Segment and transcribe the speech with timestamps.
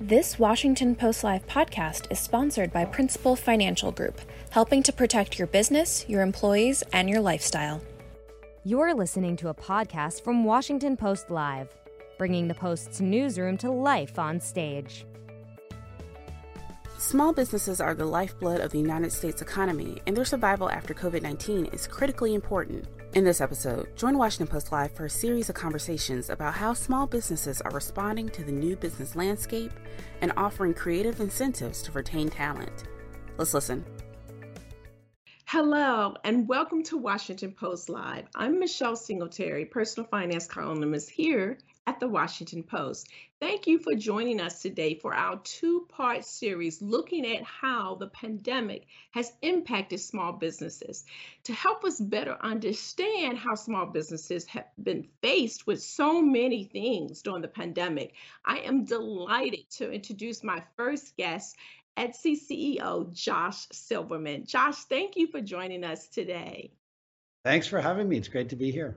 [0.00, 4.20] This Washington Post Live podcast is sponsored by Principal Financial Group,
[4.50, 7.80] helping to protect your business, your employees, and your lifestyle.
[8.64, 11.68] You're listening to a podcast from Washington Post Live,
[12.18, 15.06] bringing the Post's newsroom to life on stage.
[16.98, 21.22] Small businesses are the lifeblood of the United States economy, and their survival after COVID
[21.22, 22.88] 19 is critically important.
[23.14, 27.06] In this episode, join Washington Post Live for a series of conversations about how small
[27.06, 29.70] businesses are responding to the new business landscape
[30.20, 32.88] and offering creative incentives to retain talent.
[33.38, 33.84] Let's listen.
[35.44, 38.24] Hello, and welcome to Washington Post Live.
[38.34, 43.08] I'm Michelle Singletary, personal finance columnist here at the Washington Post.
[43.40, 48.06] Thank you for joining us today for our two part series looking at how the
[48.08, 51.04] pandemic has impacted small businesses.
[51.44, 57.20] To help us better understand how small businesses have been faced with so many things
[57.22, 58.14] during the pandemic,
[58.44, 61.56] I am delighted to introduce my first guest.
[61.96, 64.46] Etsy CEO Josh Silverman.
[64.46, 66.72] Josh, thank you for joining us today.
[67.44, 68.16] Thanks for having me.
[68.16, 68.96] It's great to be here.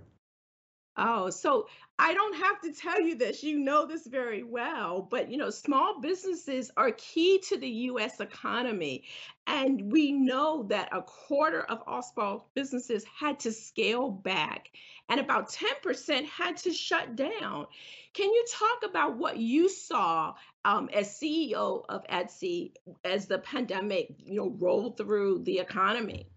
[0.97, 1.67] Oh, so
[1.99, 3.43] I don't have to tell you this.
[3.43, 5.01] You know this very well.
[5.01, 9.03] But, you know, small businesses are key to the US economy.
[9.45, 14.69] And we know that a quarter of all small businesses had to scale back,
[15.09, 17.67] and about 10% had to shut down.
[18.13, 20.33] Can you talk about what you saw
[20.65, 22.73] um, as CEO of Etsy
[23.05, 26.27] as the pandemic, you know, rolled through the economy?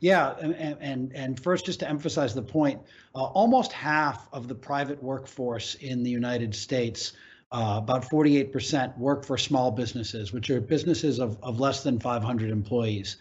[0.00, 2.80] Yeah, and, and and first, just to emphasize the point,
[3.14, 7.12] uh, almost half of the private workforce in the United States,
[7.52, 12.50] uh, about 48%, work for small businesses, which are businesses of, of less than 500
[12.50, 13.16] employees.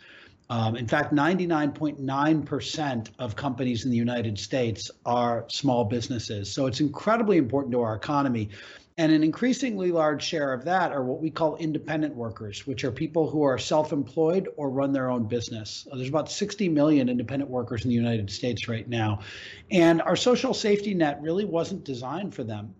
[0.50, 6.52] Um, in fact, 99.9% of companies in the United States are small businesses.
[6.52, 8.50] So it's incredibly important to our economy.
[8.98, 12.92] And an increasingly large share of that are what we call independent workers, which are
[12.92, 15.88] people who are self employed or run their own business.
[15.94, 19.22] There's about 60 million independent workers in the United States right now.
[19.70, 22.76] And our social safety net really wasn't designed for them.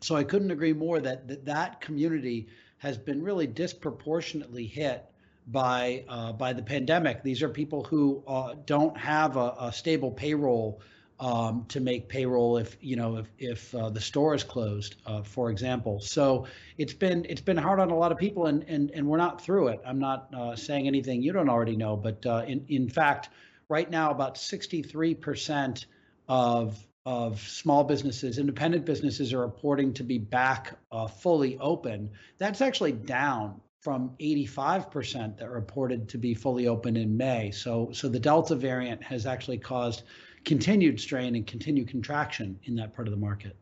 [0.00, 2.48] So I couldn't agree more that that, that community
[2.78, 5.04] has been really disproportionately hit
[5.46, 7.22] by uh, by the pandemic.
[7.22, 10.80] These are people who uh, don't have a, a stable payroll
[11.20, 15.22] um, to make payroll if you know if if uh, the store is closed, uh,
[15.22, 16.00] for example.
[16.00, 19.18] So it's been it's been hard on a lot of people, and and and we're
[19.18, 19.80] not through it.
[19.86, 23.28] I'm not uh, saying anything you don't already know, but uh, in in fact,
[23.68, 25.86] right now about 63%
[26.28, 32.10] of of small businesses, independent businesses are reporting to be back uh, fully open.
[32.38, 37.50] That's actually down from 85% that reported to be fully open in May.
[37.50, 40.02] So so the Delta variant has actually caused
[40.44, 43.56] continued strain and continued contraction in that part of the market.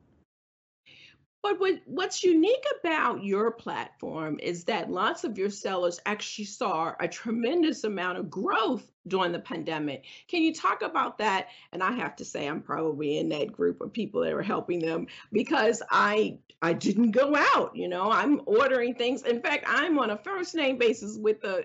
[1.43, 6.95] But what, what's unique about your platform is that lots of your sellers actually saw
[7.01, 10.05] a tremendous amount of growth during the pandemic.
[10.29, 11.49] Can you talk about that?
[11.73, 14.79] And I have to say, I'm probably in that group of people that are helping
[14.79, 17.75] them because I I didn't go out.
[17.75, 19.23] You know, I'm ordering things.
[19.23, 21.65] In fact, I'm on a first name basis with the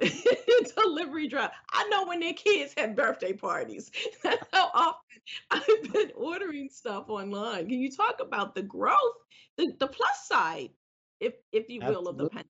[0.75, 1.51] delivery driver.
[1.71, 3.91] I know when their kids have birthday parties.
[4.23, 5.06] That's how often
[5.51, 7.67] I've been ordering stuff online.
[7.67, 8.95] Can you talk about the growth,
[9.57, 10.69] the, the plus side,
[11.19, 12.47] if if you will, of the pandemic?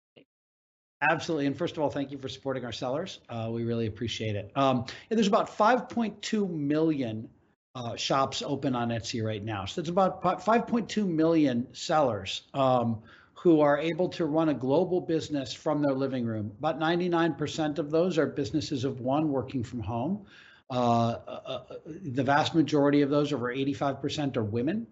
[1.02, 1.46] Absolutely.
[1.46, 3.20] And first of all, thank you for supporting our sellers.
[3.28, 4.52] Uh, we really appreciate it.
[4.54, 7.28] Um, and there's about 5.2 million
[7.74, 9.64] uh, shops open on Etsy right now.
[9.64, 13.02] So it's about 5.2 million sellers um,
[13.34, 16.52] who are able to run a global business from their living room.
[16.58, 20.24] About 99% of those are businesses of one working from home.
[20.72, 24.86] Uh, uh, the vast majority of those, over 85%, are women.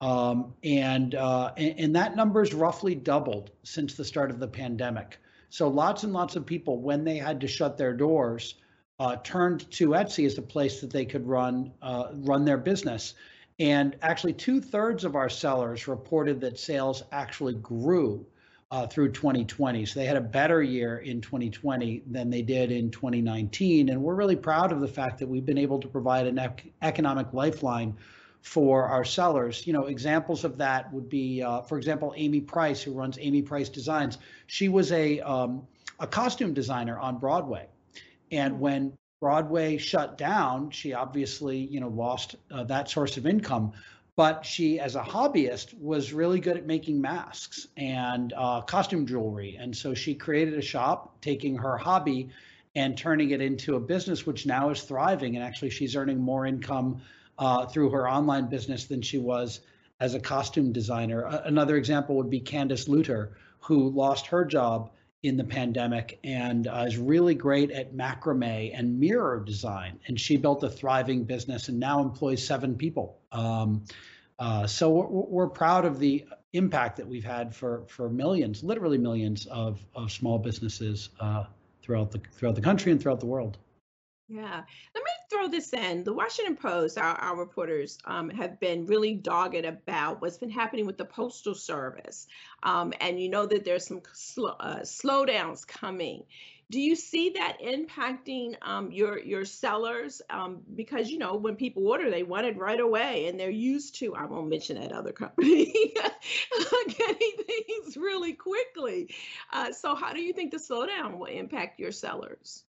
[0.00, 5.18] Um, and, uh, and, and that number's roughly doubled since the start of the pandemic.
[5.50, 8.54] So lots and lots of people, when they had to shut their doors,
[9.00, 13.14] uh, turned to Etsy as a place that they could run uh, run their business.
[13.58, 18.24] And actually, two thirds of our sellers reported that sales actually grew
[18.70, 19.86] uh, through 2020.
[19.86, 23.88] So they had a better year in 2020 than they did in 2019.
[23.88, 26.72] And we're really proud of the fact that we've been able to provide an ec-
[26.82, 27.96] economic lifeline
[28.42, 29.66] for our sellers.
[29.66, 33.42] You know, examples of that would be, uh, for example, Amy Price, who runs Amy
[33.42, 34.18] Price Designs.
[34.46, 35.66] She was a um,
[35.98, 37.66] a costume designer on Broadway,
[38.30, 38.60] and hmm.
[38.60, 43.72] when Broadway shut down, she obviously, you know, lost uh, that source of income.
[44.16, 49.56] But she, as a hobbyist, was really good at making masks and uh, costume jewelry,
[49.60, 52.30] and so she created a shop, taking her hobby
[52.74, 55.36] and turning it into a business, which now is thriving.
[55.36, 57.02] And actually, she's earning more income
[57.38, 59.60] uh, through her online business than she was
[60.00, 61.22] as a costume designer.
[61.44, 63.30] another example would be Candice Luter,
[63.60, 64.90] who lost her job
[65.22, 69.98] in the pandemic and uh, is really great at macrame and mirror design.
[70.06, 73.18] And she built a thriving business and now employs seven people.
[73.32, 73.84] Um,
[74.38, 78.98] uh, so we're, we're, proud of the impact that we've had for for millions, literally
[78.98, 81.44] millions of of small businesses uh,
[81.82, 83.56] throughout the throughout the country and throughout the world.
[84.28, 84.62] Yeah.
[84.94, 86.02] Let me throw this in.
[86.02, 90.84] The Washington Post, our, our reporters um, have been really dogged about what's been happening
[90.84, 92.26] with the Postal Service.
[92.62, 96.24] Um, and you know that there's some sl- uh, slowdowns coming.
[96.70, 100.20] Do you see that impacting um, your your sellers?
[100.28, 103.94] Um, because you know when people order, they want it right away, and they're used
[104.00, 104.16] to.
[104.16, 105.72] I won't mention that other company
[106.88, 109.14] getting things really quickly.
[109.52, 112.65] Uh, so, how do you think the slowdown will impact your sellers?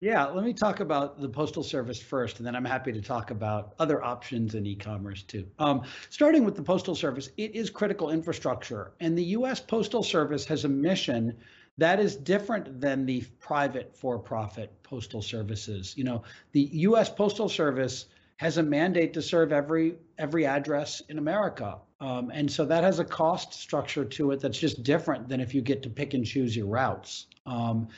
[0.00, 3.30] Yeah, let me talk about the Postal Service first, and then I'm happy to talk
[3.30, 5.46] about other options in e-commerce too.
[5.58, 9.58] Um, starting with the Postal Service, it is critical infrastructure, and the U.S.
[9.58, 11.34] Postal Service has a mission
[11.78, 15.94] that is different than the private for-profit postal services.
[15.96, 16.22] You know,
[16.52, 17.08] the U.S.
[17.08, 18.04] Postal Service
[18.36, 22.98] has a mandate to serve every every address in America, um, and so that has
[22.98, 26.26] a cost structure to it that's just different than if you get to pick and
[26.26, 27.28] choose your routes.
[27.46, 27.88] Um,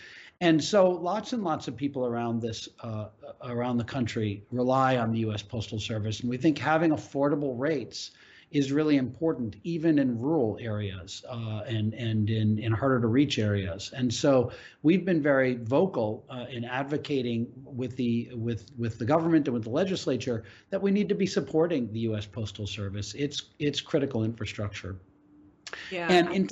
[0.41, 3.07] and so lots and lots of people around this uh,
[3.43, 5.43] around the country rely on the U.S.
[5.43, 8.13] Postal Service, and we think having affordable rates
[8.51, 13.39] is really important, even in rural areas uh, and and in in harder to reach
[13.39, 13.93] areas.
[13.95, 14.53] And so
[14.83, 19.65] we've been very vocal uh, in advocating with the with with the government and with
[19.65, 22.27] the legislature that we need to be supporting the U.S.
[22.27, 23.13] Postal Service.
[23.15, 24.97] It's it's critical infrastructure.
[25.91, 26.07] Yeah.
[26.11, 26.49] And in,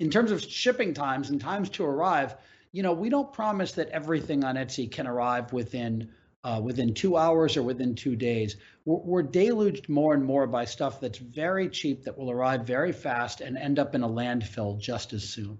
[0.00, 2.36] in terms of shipping times and times to arrive,
[2.74, 6.10] you know, we don't promise that everything on Etsy can arrive within
[6.42, 8.56] uh, within two hours or within two days.
[8.84, 12.92] We're, we're, deluged more and more by stuff that's very cheap that will arrive very
[12.92, 15.56] fast and end up in a landfill just as soon.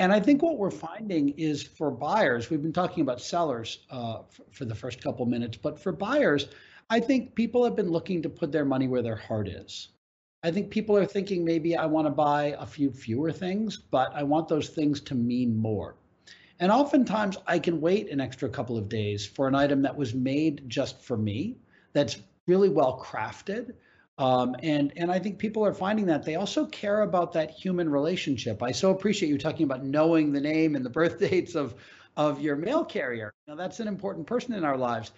[0.00, 4.22] And I think what we're finding is for buyers, we've been talking about sellers uh,
[4.28, 6.48] for, for the first couple minutes, but for buyers,
[6.90, 9.88] I think people have been looking to put their money where their heart is.
[10.42, 14.10] I think people are thinking maybe I want to buy a few fewer things, but
[14.14, 15.94] I want those things to mean more.
[16.60, 20.14] And oftentimes I can wait an extra couple of days for an item that was
[20.14, 21.56] made just for me,
[21.94, 23.72] that's really well crafted.
[24.18, 27.88] Um, and and I think people are finding that they also care about that human
[27.88, 28.62] relationship.
[28.62, 31.74] I so appreciate you talking about knowing the name and the birth dates of
[32.18, 33.32] of your mail carrier.
[33.48, 35.12] Now that's an important person in our lives,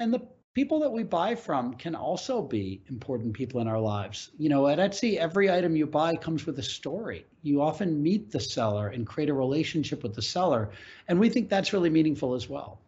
[0.00, 0.26] and the
[0.56, 4.30] people that we buy from can also be important people in our lives.
[4.38, 7.26] You know, at Etsy, every item you buy comes with a story.
[7.42, 10.70] You often meet the seller and create a relationship with the seller.
[11.08, 12.80] And we think that's really meaningful as well.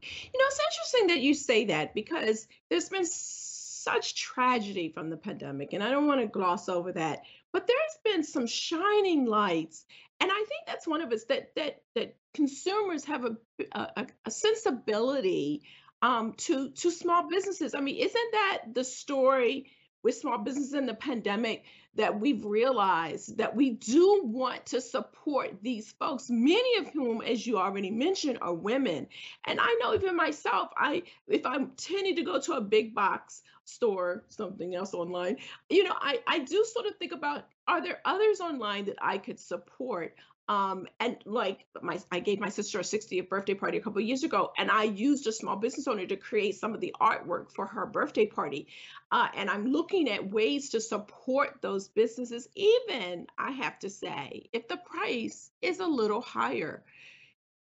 [0.00, 5.18] You know, it's interesting that you say that because there's been such tragedy from the
[5.18, 7.20] pandemic, and I don't want to gloss over that.
[7.52, 9.84] But there's been some shining lights,
[10.20, 13.36] and I think that's one of us that that that consumers have a
[13.72, 15.64] a, a sensibility
[16.02, 17.74] um, to to small businesses.
[17.74, 19.70] I mean, isn't that the story
[20.02, 21.64] with small businesses in the pandemic
[21.96, 27.44] that we've realized that we do want to support these folks, many of whom, as
[27.44, 29.08] you already mentioned, are women.
[29.44, 33.42] And I know even myself, I if I'm tending to go to a big box
[33.64, 38.00] store, something else online, you know, I, I do sort of think about are there
[38.04, 40.14] others online that I could support?
[40.48, 44.24] Um, and like my, I gave my sister a 60th birthday party a couple years
[44.24, 47.66] ago, and I used a small business owner to create some of the artwork for
[47.66, 48.68] her birthday party.
[49.12, 54.48] Uh, and I'm looking at ways to support those businesses, even I have to say,
[54.52, 56.82] if the price is a little higher.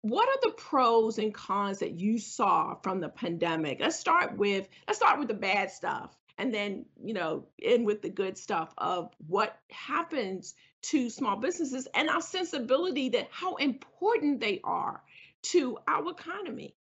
[0.03, 3.79] What are the pros and cons that you saw from the pandemic?
[3.79, 8.01] Let's start with let's start with the bad stuff and then you know end with
[8.01, 14.39] the good stuff of what happens to small businesses and our sensibility that how important
[14.39, 15.01] they are
[15.43, 16.75] to our economy.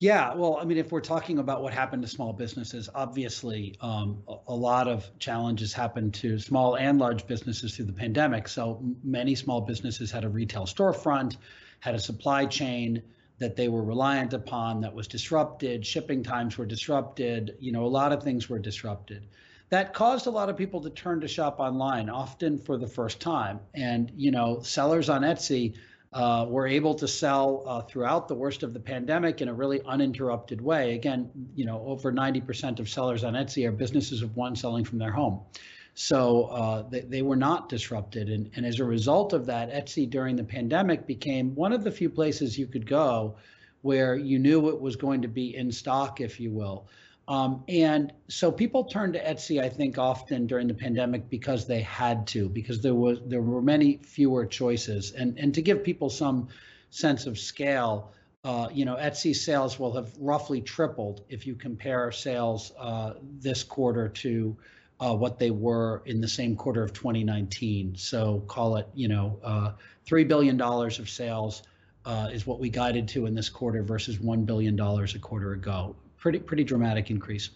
[0.00, 4.22] Yeah, well, I mean, if we're talking about what happened to small businesses, obviously um,
[4.28, 8.46] a, a, lot of challenges happened to small and large businesses through the pandemic.
[8.46, 11.36] So many small businesses had a retail storefront,
[11.80, 13.02] had a supply chain
[13.38, 15.84] that they were reliant upon that was disrupted.
[15.84, 17.56] Shipping times were disrupted.
[17.58, 19.26] You know, a lot of things were disrupted
[19.70, 23.20] that caused a lot of people to turn to shop online, often for the first
[23.20, 23.60] time.
[23.74, 25.74] And you know, sellers on Etsy
[26.12, 29.82] uh, were able to sell uh, throughout the worst of the pandemic in a really
[29.82, 30.94] uninterrupted way.
[30.94, 34.98] Again, you know, over 90% of sellers on Etsy are businesses of one selling from
[34.98, 35.40] their home.
[35.94, 38.30] So uh, they, they were not disrupted.
[38.30, 41.90] And, and as a result of that, Etsy during the pandemic became one of the
[41.90, 43.36] few places you could go
[43.82, 46.86] where you knew it was going to be in stock, if you will.
[47.28, 51.82] Um, and so people turned to Etsy, I think, often during the pandemic because they
[51.82, 55.12] had to, because there was there were many fewer choices.
[55.12, 56.48] And and to give people some
[56.88, 58.12] sense of scale,
[58.44, 63.62] uh, you know, Etsy sales will have roughly tripled if you compare sales uh, this
[63.62, 64.56] quarter to
[64.98, 67.94] uh, what they were in the same quarter of 2019.
[67.96, 69.72] So call it, you know, uh,
[70.06, 71.62] three billion dollars of sales
[72.06, 75.52] uh, is what we guided to in this quarter versus one billion dollars a quarter
[75.52, 75.94] ago.
[76.18, 77.50] Pretty pretty dramatic increase.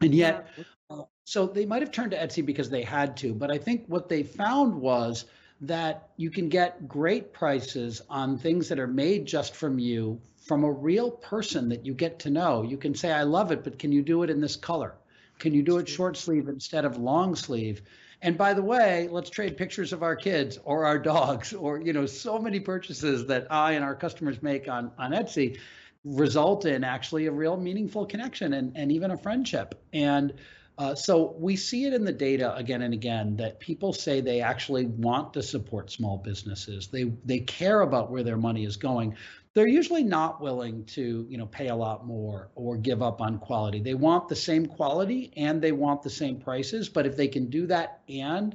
[0.00, 0.48] And yet,
[0.90, 3.84] uh, so they might have turned to Etsy because they had to, but I think
[3.88, 5.24] what they found was
[5.62, 10.64] that you can get great prices on things that are made just from you from
[10.64, 12.62] a real person that you get to know.
[12.62, 14.94] You can say, I love it, but can you do it in this color?
[15.38, 17.82] Can you do it short sleeve instead of long sleeve?
[18.22, 21.92] And by the way, let's trade pictures of our kids or our dogs or you
[21.92, 25.58] know so many purchases that I and our customers make on on Etsy
[26.06, 29.74] result in actually a real meaningful connection and, and even a friendship.
[29.92, 30.32] And
[30.78, 34.40] uh, so we see it in the data again and again that people say they
[34.40, 36.88] actually want to support small businesses.
[36.88, 39.16] They they care about where their money is going
[39.56, 43.38] they're usually not willing to you know pay a lot more or give up on
[43.38, 47.26] quality they want the same quality and they want the same prices but if they
[47.26, 48.54] can do that and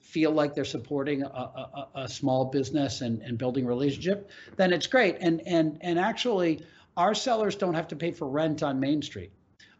[0.00, 4.88] feel like they're supporting a, a, a small business and, and building relationship then it's
[4.88, 6.60] great and and and actually
[6.96, 9.32] our sellers don't have to pay for rent on main street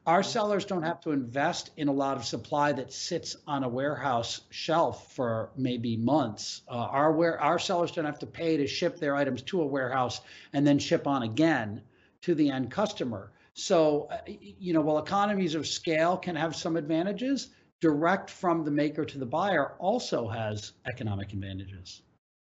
[0.04, 3.68] our sellers don't have to invest in a lot of supply that sits on a
[3.68, 6.62] warehouse shelf for maybe months.
[6.68, 9.66] Uh, our where our sellers don't have to pay to ship their items to a
[9.66, 10.20] warehouse
[10.52, 11.82] and then ship on again
[12.22, 13.30] to the end customer.
[13.54, 17.50] So, uh, you know, while economies of scale can have some advantages,
[17.80, 22.02] direct from the maker to the buyer also has economic advantages.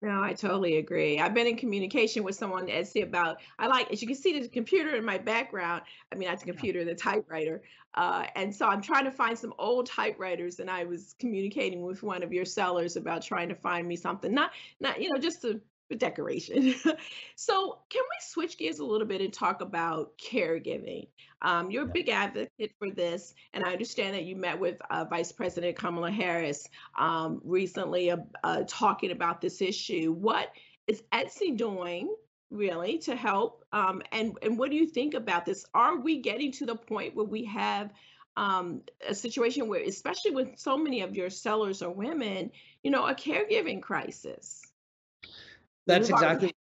[0.05, 1.19] No, I totally agree.
[1.19, 4.39] I've been in communication with someone at Etsy about, I like, as you can see
[4.39, 5.81] the computer in my background.
[6.13, 7.63] I mean, not the computer, the typewriter.
[7.95, 12.03] Uh, and so I'm trying to find some old typewriters and I was communicating with
[12.03, 15.41] one of your sellers about trying to find me something, not, not, you know, just
[15.41, 15.59] to
[15.97, 16.75] decoration.
[17.37, 21.09] so, can we switch gears a little bit and talk about caregiving?
[21.43, 25.05] Um, you're a big advocate for this, and I understand that you met with uh,
[25.05, 26.67] Vice President Kamala Harris
[26.99, 30.13] um, recently uh, uh, talking about this issue.
[30.13, 30.51] What
[30.87, 32.15] is Etsy doing?
[32.51, 35.67] Really, to help, um, and and what do you think about this?
[35.75, 37.91] Are we getting to the point where we have
[38.37, 42.51] um, a situation where, especially with so many of your sellers are women,
[42.83, 44.63] you know, a caregiving crisis?
[45.87, 46.55] That's exactly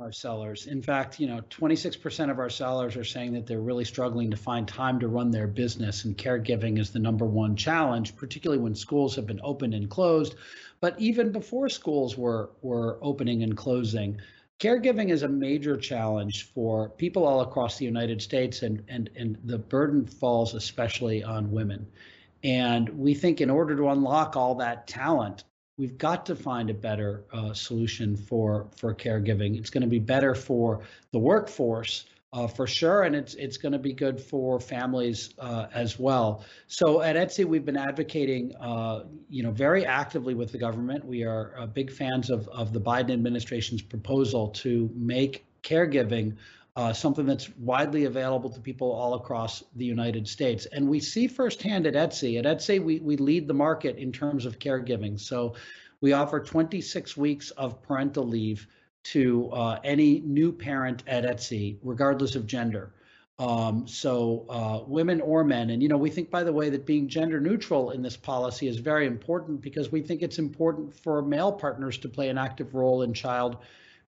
[0.00, 0.68] our sellers.
[0.68, 4.36] In fact, you know, 26% of our sellers are saying that they're really struggling to
[4.36, 8.76] find time to run their business, and caregiving is the number one challenge, particularly when
[8.76, 10.36] schools have been opened and closed.
[10.80, 14.20] But even before schools were were opening and closing,
[14.60, 19.36] caregiving is a major challenge for people all across the United States, and and and
[19.44, 21.84] the burden falls especially on women.
[22.44, 25.42] And we think in order to unlock all that talent
[25.78, 29.56] we've got to find a better uh, solution for for caregiving.
[29.58, 30.82] It's going to be better for
[31.12, 35.66] the workforce uh, for sure, and it's it's going to be good for families uh,
[35.72, 36.44] as well.
[36.66, 41.04] So at Etsy, we've been advocating, uh, you know, very actively with the government.
[41.04, 46.36] We are uh, big fans of of the Biden administration's proposal to make caregiving.
[46.78, 50.64] Uh, something that's widely available to people all across the United States.
[50.66, 54.46] And we see firsthand at Etsy, at Etsy, we, we lead the market in terms
[54.46, 55.18] of caregiving.
[55.18, 55.56] So
[56.00, 58.68] we offer 26 weeks of parental leave
[59.06, 62.92] to uh, any new parent at Etsy, regardless of gender.
[63.40, 66.86] Um, so uh, women or men, and you know, we think, by the way, that
[66.86, 71.22] being gender neutral in this policy is very important because we think it's important for
[71.22, 73.56] male partners to play an active role in child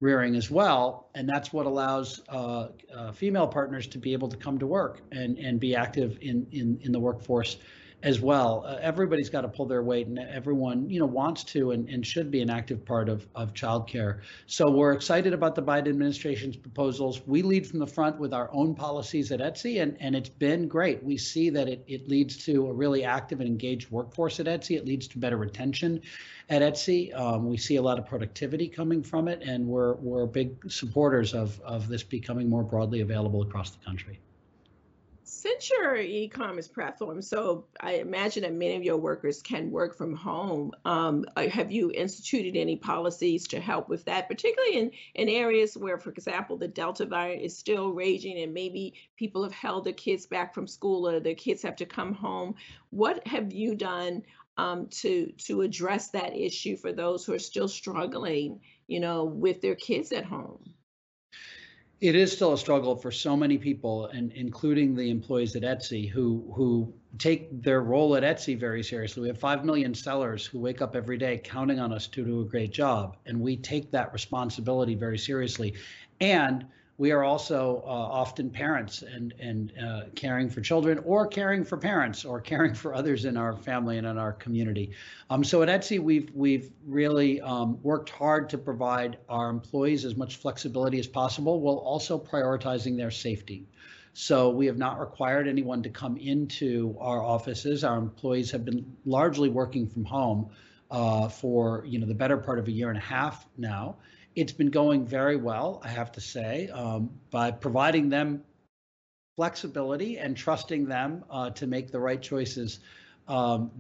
[0.02, 4.38] rearing as well, and that's what allows uh, uh, female partners to be able to
[4.38, 7.58] come to work and and be active in in in the workforce
[8.02, 8.64] as well.
[8.66, 12.06] Uh, everybody's got to pull their weight, and everyone you know wants to and, and
[12.06, 14.22] should be an active part of of childcare.
[14.46, 17.22] So we're excited about the Biden administration's proposals.
[17.28, 20.68] We lead from the front with our own policies at Etsy, and and it's been
[20.68, 21.04] great.
[21.04, 24.78] We see that it it leads to a really active and engaged workforce at Etsy.
[24.78, 26.02] It leads to better retention
[26.50, 27.18] at Etsy.
[27.18, 31.34] Um, we see a lot of productivity coming from it, and we're we're big supporters
[31.34, 34.20] of of this becoming more broadly available across the country.
[35.32, 40.16] Since your e-commerce platform, so I imagine that many of your workers can work from
[40.16, 40.72] home.
[40.86, 45.78] Um, uh, have you instituted any policies to help with that, particularly in, in areas
[45.78, 49.94] where, for example, the Delta variant is still raging and maybe people have held their
[49.94, 52.56] kids back from school or their kids have to come home?
[52.90, 54.24] What have you done
[54.58, 59.62] um, to to address that issue for those who are still struggling, you know, with
[59.62, 60.74] their kids at home?
[62.02, 66.10] It is still a struggle for so many people, and including the employees at Etsy,
[66.10, 69.24] who who take their role at Etsy very seriously.
[69.24, 72.40] We have five million sellers who wake up every day counting on us to do
[72.40, 75.74] a great job, and we take that responsibility very seriously.
[76.22, 76.66] And
[77.00, 81.78] we are also uh, often parents and and uh, caring for children or caring for
[81.78, 84.92] parents or caring for others in our family and in our community.
[85.30, 90.18] Um, so at Etsy, we've we've really um, worked hard to provide our employees as
[90.18, 93.66] much flexibility as possible, while also prioritizing their safety.
[94.14, 97.86] So we have not required anyone to come into our offices.
[97.86, 100.50] Our employees have been largely working from home
[100.92, 103.96] uh, for you know the better part of a year and a half now
[104.36, 108.44] it's been going very well, I have to say, um, by providing them
[109.36, 112.80] flexibility and trusting them uh, to make the right choices.
[113.28, 113.72] Um,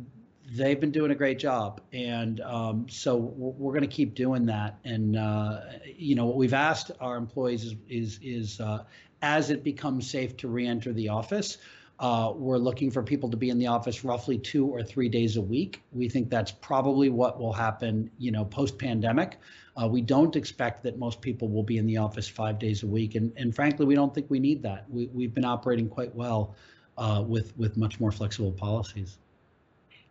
[0.51, 4.79] they've been doing a great job, and um, so we're, going to keep doing that.
[4.83, 8.83] And uh, you know, what we've asked our employees is is, is uh,
[9.21, 11.57] as it becomes safe to re-enter the office.
[11.99, 15.35] Uh, we're looking for people to be in the office roughly two or three days
[15.35, 15.81] a week.
[15.91, 19.37] We think that's probably what will happen, you know, post-pandemic.
[19.79, 22.87] Uh, we don't expect that most people will be in the office five days a
[22.87, 24.89] week, and and frankly, we don't think we need that.
[24.89, 26.55] We we've been operating quite well
[26.97, 29.19] uh, with with much more flexible policies.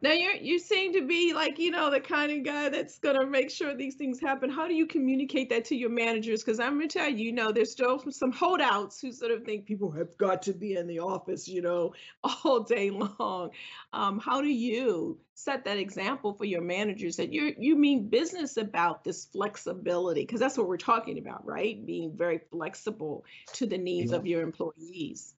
[0.01, 3.27] Now you you seem to be like you know the kind of guy that's gonna
[3.27, 4.49] make sure these things happen.
[4.49, 6.45] How do you communicate that to your managers?
[6.45, 9.67] Because I'm gonna tell you, you know, there's still some holdouts who sort of think
[9.67, 11.95] people have got to be in the office, you know,
[12.45, 13.51] all day long.
[13.93, 18.57] Um, how do you set that example for your managers that you you mean business
[18.57, 20.23] about this flexibility?
[20.23, 21.85] Because that's what we're talking about, right?
[21.85, 23.25] Being very flexible
[23.55, 24.19] to the needs yeah.
[24.19, 25.35] of your employees.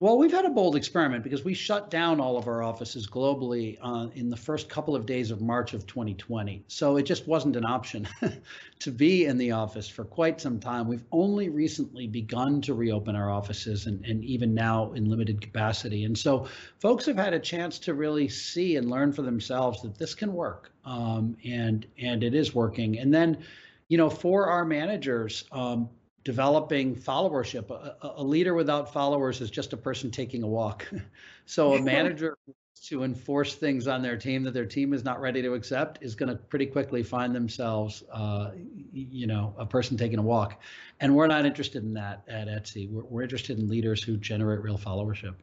[0.00, 3.78] Well, we've had a bold experiment because we shut down all of our offices globally
[3.80, 6.64] uh, in the first couple of days of March of 2020.
[6.66, 8.08] So it just wasn't an option
[8.80, 10.88] to be in the office for quite some time.
[10.88, 16.04] We've only recently begun to reopen our offices and, and even now in limited capacity.
[16.04, 16.48] And so
[16.80, 20.32] folks have had a chance to really see and learn for themselves that this can
[20.32, 22.98] work um, and, and it is working.
[22.98, 23.38] And then,
[23.86, 25.88] you know, for our managers, um,
[26.24, 27.70] developing followership.
[27.70, 30.86] A, a, leader without followers is just a person taking a walk.
[31.46, 32.38] so a manager
[32.86, 36.14] to enforce things on their team that their team is not ready to accept is
[36.14, 38.50] going to pretty quickly find themselves, uh,
[38.92, 40.60] you know, a person taking a walk.
[41.00, 42.90] And we're not interested in that at Etsy.
[42.90, 45.34] We're, we're interested in leaders who generate real followership.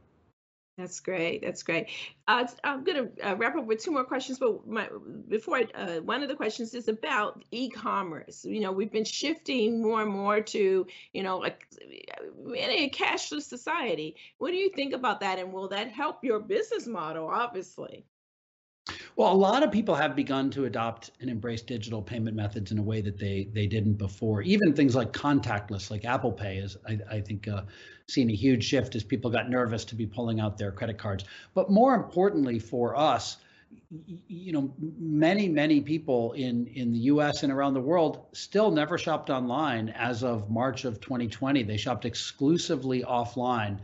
[0.78, 1.42] That's great.
[1.44, 1.88] That's great.
[2.28, 4.88] Uh, I'm going to uh, wrap up with two more questions, but my,
[5.28, 8.46] before I, uh, one of the questions is about e-commerce.
[8.46, 11.68] You know, we've been shifting more and more to, you know, like
[12.56, 14.16] a cashless society.
[14.38, 17.28] What do you think about that, and will that help your business model?
[17.28, 18.06] Obviously.
[19.16, 22.78] Well, a lot of people have begun to adopt and embrace digital payment methods in
[22.78, 24.42] a way that they they didn't before.
[24.42, 27.64] Even things like contactless, like Apple Pay, is I, I think uh,
[28.08, 31.26] seen a huge shift as people got nervous to be pulling out their credit cards.
[31.54, 33.38] But more importantly for us,
[34.28, 37.44] you know, many many people in in the U.S.
[37.44, 41.64] and around the world still never shopped online as of March of 2020.
[41.64, 43.80] They shopped exclusively offline,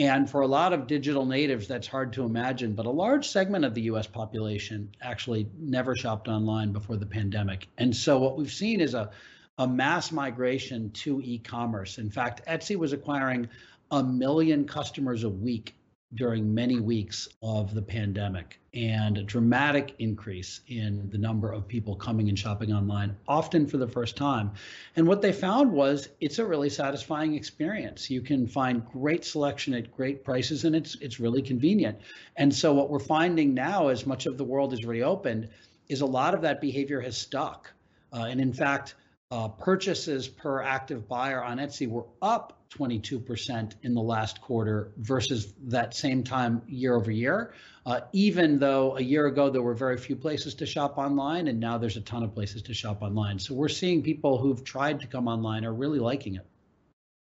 [0.00, 3.66] and for a lot of digital natives, that's hard to imagine, but a large segment
[3.66, 7.68] of the US population actually never shopped online before the pandemic.
[7.76, 9.10] And so what we've seen is a,
[9.58, 11.98] a mass migration to e commerce.
[11.98, 13.46] In fact, Etsy was acquiring
[13.90, 15.74] a million customers a week
[16.14, 21.94] during many weeks of the pandemic and a dramatic increase in the number of people
[21.94, 24.50] coming and shopping online, often for the first time.
[24.96, 28.10] And what they found was it's a really satisfying experience.
[28.10, 31.98] You can find great selection at great prices and it's it's really convenient.
[32.36, 35.48] And so what we're finding now as much of the world is reopened
[35.88, 37.72] is a lot of that behavior has stuck.
[38.12, 38.94] Uh, and in fact,
[39.30, 45.52] uh, purchases per active buyer on Etsy were up 22% in the last quarter versus
[45.64, 47.54] that same time year over year.
[47.86, 51.60] Uh, even though a year ago there were very few places to shop online, and
[51.60, 53.38] now there's a ton of places to shop online.
[53.38, 56.46] So we're seeing people who've tried to come online are really liking it.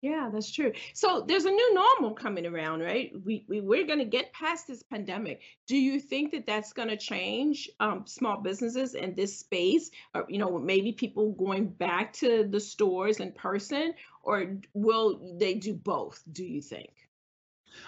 [0.01, 0.71] Yeah, that's true.
[0.93, 3.11] So there's a new normal coming around, right?
[3.25, 5.41] We, we we're going to get past this pandemic.
[5.67, 10.25] Do you think that that's going to change um, small businesses in this space, or
[10.29, 15.73] you know, maybe people going back to the stores in person, or will they do
[15.73, 16.23] both?
[16.31, 16.91] Do you think?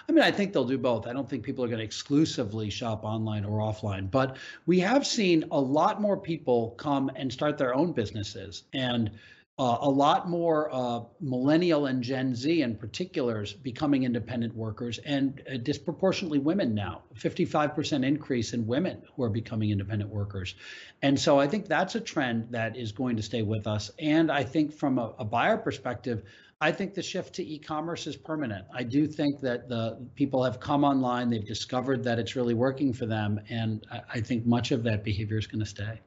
[0.08, 1.06] I mean, I think they'll do both.
[1.06, 5.06] I don't think people are going to exclusively shop online or offline, but we have
[5.06, 9.10] seen a lot more people come and start their own businesses and
[9.58, 15.42] uh, a lot more uh, millennial and Gen Z in particulars becoming independent workers, and
[15.46, 17.02] uh, disproportionately women now.
[17.14, 20.54] 55% increase in women who are becoming independent workers,
[21.02, 23.90] and so I think that's a trend that is going to stay with us.
[23.98, 26.22] And I think from a, a buyer perspective,
[26.62, 28.66] I think the shift to e-commerce is permanent.
[28.72, 32.94] I do think that the people have come online, they've discovered that it's really working
[32.94, 36.00] for them, and I, I think much of that behavior is going to stay.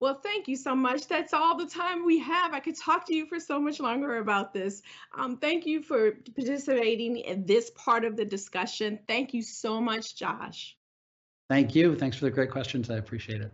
[0.00, 1.06] Well, thank you so much.
[1.08, 2.54] That's all the time we have.
[2.54, 4.80] I could talk to you for so much longer about this.
[5.16, 8.98] Um, thank you for participating in this part of the discussion.
[9.06, 10.76] Thank you so much, Josh.
[11.50, 11.94] Thank you.
[11.96, 12.88] Thanks for the great questions.
[12.88, 13.52] I appreciate it.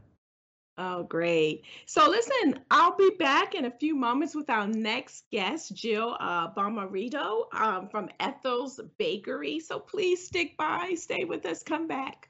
[0.79, 1.65] Oh, great.
[1.87, 6.53] So listen, I'll be back in a few moments with our next guest, Jill uh,
[6.53, 9.59] Bommarito um, from Ethel's Bakery.
[9.59, 12.29] So please stick by, stay with us, come back.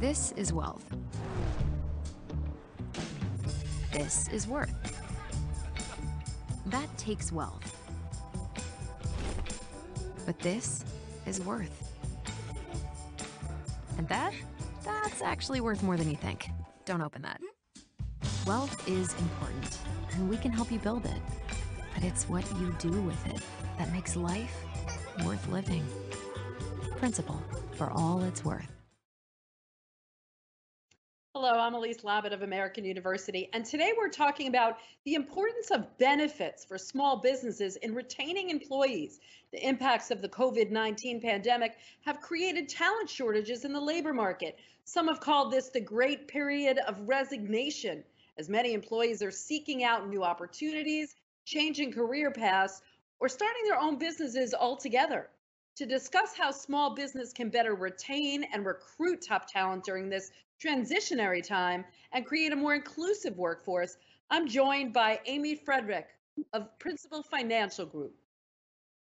[0.00, 0.82] This is wealth.
[3.92, 4.72] This is worth.
[6.64, 7.76] That takes wealth.
[10.24, 10.86] But this
[11.26, 11.92] is worth.
[13.98, 14.32] And that?
[14.86, 16.48] That's actually worth more than you think.
[16.86, 17.42] Don't open that.
[18.46, 19.80] Wealth is important,
[20.12, 21.20] and we can help you build it.
[21.94, 23.42] But it's what you do with it
[23.76, 24.64] that makes life
[25.26, 25.84] worth living.
[26.96, 27.42] Principal,
[27.76, 28.79] for all it's worth.
[31.42, 34.76] Hello, I'm Elise Labott of American University, and today we're talking about
[35.06, 39.20] the importance of benefits for small businesses in retaining employees.
[39.50, 44.58] The impacts of the COVID 19 pandemic have created talent shortages in the labor market.
[44.84, 48.04] Some have called this the great period of resignation,
[48.36, 52.82] as many employees are seeking out new opportunities, changing career paths,
[53.18, 55.30] or starting their own businesses altogether.
[55.76, 60.30] To discuss how small business can better retain and recruit top talent during this
[60.62, 63.96] transitionary time and create a more inclusive workforce,
[64.30, 66.06] I'm joined by Amy Friedrich
[66.52, 68.14] of Principal Financial Group.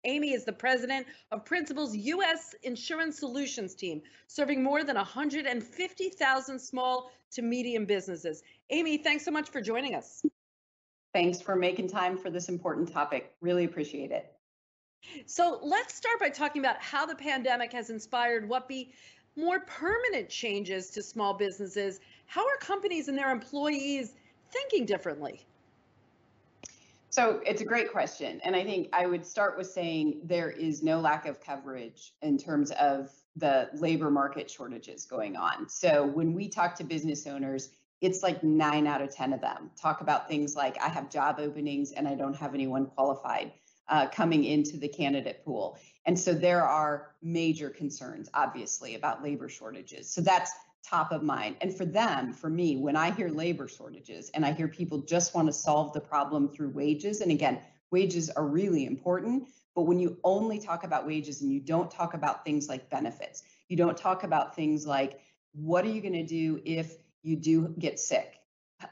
[0.03, 2.55] Amy is the president of Principal's U.S.
[2.63, 8.41] Insurance Solutions team, serving more than 150,000 small to medium businesses.
[8.71, 10.23] Amy, thanks so much for joining us.
[11.13, 13.33] Thanks for making time for this important topic.
[13.41, 14.33] Really appreciate it.
[15.25, 18.93] So let's start by talking about how the pandemic has inspired what be
[19.35, 24.13] more permanent changes to small businesses, how are companies and their employees
[24.51, 25.45] thinking differently?
[27.09, 28.39] So it's a great question.
[28.43, 32.37] And I think I would start with saying there is no lack of coverage in
[32.37, 35.67] terms of the labor market shortages going on.
[35.67, 39.69] So when we talk to business owners, it's like nine out of 10 of them
[39.79, 43.51] talk about things like I have job openings and I don't have anyone qualified
[43.87, 45.77] uh, coming into the candidate pool.
[46.05, 50.09] And so there are major concerns, obviously, about labor shortages.
[50.11, 50.51] So that's
[50.83, 51.57] top of mind.
[51.61, 55.35] And for them, for me, when I hear labor shortages and I hear people just
[55.35, 57.59] want to solve the problem through wages, and again,
[57.91, 62.13] wages are really important, but when you only talk about wages and you don't talk
[62.13, 65.19] about things like benefits, you don't talk about things like
[65.53, 68.40] what are you going to do if you do get sick?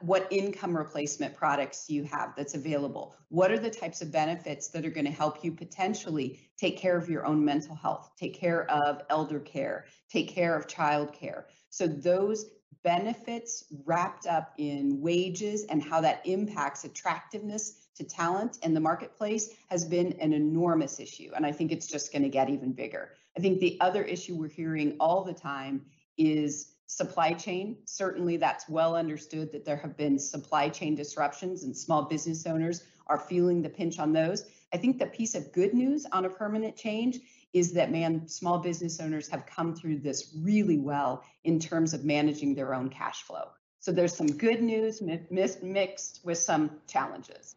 [0.02, 3.16] What income replacement products you have that's available?
[3.30, 6.98] What are the types of benefits that are going to help you potentially take care
[6.98, 11.48] of your own mental health, take care of elder care, take care of child care?
[11.70, 12.46] So, those
[12.84, 19.50] benefits wrapped up in wages and how that impacts attractiveness to talent in the marketplace
[19.70, 21.30] has been an enormous issue.
[21.36, 23.12] And I think it's just going to get even bigger.
[23.38, 25.86] I think the other issue we're hearing all the time
[26.18, 27.78] is supply chain.
[27.86, 32.84] Certainly, that's well understood that there have been supply chain disruptions and small business owners
[33.06, 34.46] are feeling the pinch on those.
[34.74, 37.20] I think the piece of good news on a permanent change
[37.54, 42.04] is that man small business owners have come through this really well in terms of
[42.06, 43.50] managing their own cash flow.
[43.80, 47.56] So there's some good news mixed with some challenges.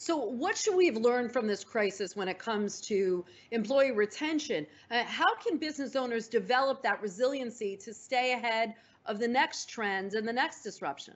[0.00, 4.66] So, what should we have learned from this crisis when it comes to employee retention?
[4.90, 10.14] Uh, how can business owners develop that resiliency to stay ahead of the next trends
[10.14, 11.12] and the next disruption?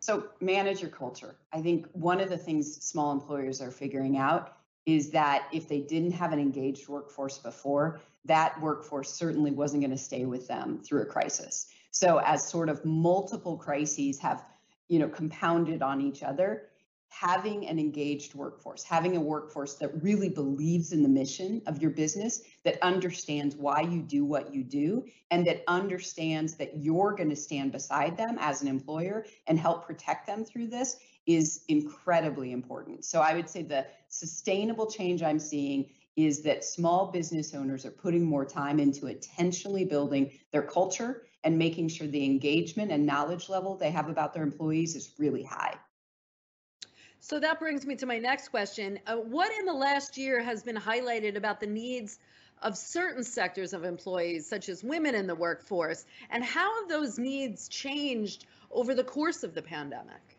[0.00, 1.36] So, manage your culture.
[1.52, 5.80] I think one of the things small employers are figuring out is that if they
[5.80, 10.80] didn't have an engaged workforce before, that workforce certainly wasn't going to stay with them
[10.82, 11.66] through a crisis.
[11.90, 14.42] So, as sort of multiple crises have
[14.88, 16.70] you know compounded on each other
[17.08, 21.90] having an engaged workforce, having a workforce that really believes in the mission of your
[21.90, 27.30] business, that understands why you do what you do, and that understands that you're going
[27.30, 32.52] to stand beside them as an employer and help protect them through this is incredibly
[32.52, 33.04] important.
[33.04, 37.90] So I would say the sustainable change I'm seeing is that small business owners are
[37.90, 43.48] putting more time into intentionally building their culture and making sure the engagement and knowledge
[43.48, 45.74] level they have about their employees is really high.
[47.28, 49.00] So that brings me to my next question.
[49.04, 52.20] Uh, what in the last year has been highlighted about the needs
[52.62, 57.18] of certain sectors of employees, such as women in the workforce, and how have those
[57.18, 60.38] needs changed over the course of the pandemic?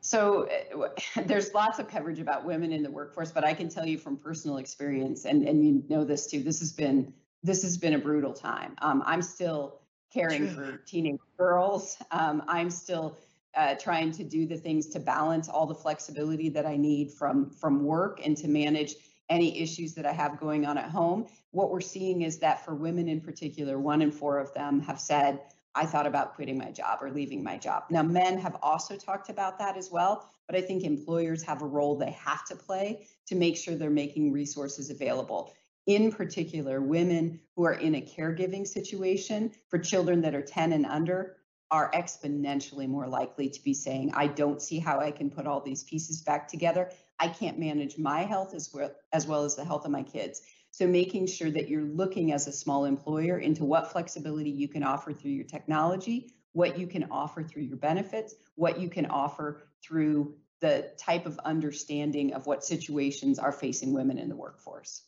[0.00, 0.88] So uh,
[1.26, 4.16] there's lots of coverage about women in the workforce, but I can tell you from
[4.16, 7.98] personal experience, and, and you know this too, this has been this has been a
[7.98, 8.76] brutal time.
[8.80, 11.98] Um, I'm still caring for teenage girls.
[12.12, 13.18] Um, I'm still
[13.56, 17.50] uh, trying to do the things to balance all the flexibility that I need from
[17.50, 18.94] from work and to manage
[19.28, 21.26] any issues that I have going on at home.
[21.52, 25.00] What we're seeing is that for women in particular, one in four of them have
[25.00, 25.40] said,
[25.74, 27.84] I thought about quitting my job or leaving my job.
[27.90, 31.66] Now, men have also talked about that as well, but I think employers have a
[31.66, 35.54] role they have to play to make sure they're making resources available.
[35.86, 40.86] In particular, women who are in a caregiving situation for children that are 10 and
[40.86, 41.36] under
[41.70, 45.60] are exponentially more likely to be saying, I don't see how I can put all
[45.60, 46.90] these pieces back together.
[47.18, 50.42] I can't manage my health as well as, well as the health of my kids.
[50.72, 54.82] So making sure that you're looking as a small employer into what flexibility you can
[54.82, 59.62] offer through your technology, what you can offer through your benefits, what you can offer
[59.82, 65.02] through the type of understanding of what situations are facing women in the workforce.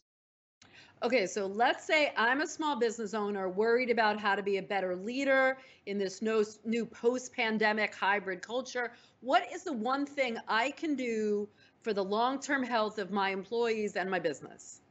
[1.02, 4.62] Okay, so let's say I'm a small business owner worried about how to be a
[4.62, 8.92] better leader in this new post pandemic hybrid culture.
[9.20, 11.48] What is the one thing I can do
[11.80, 14.82] for the long term health of my employees and my business?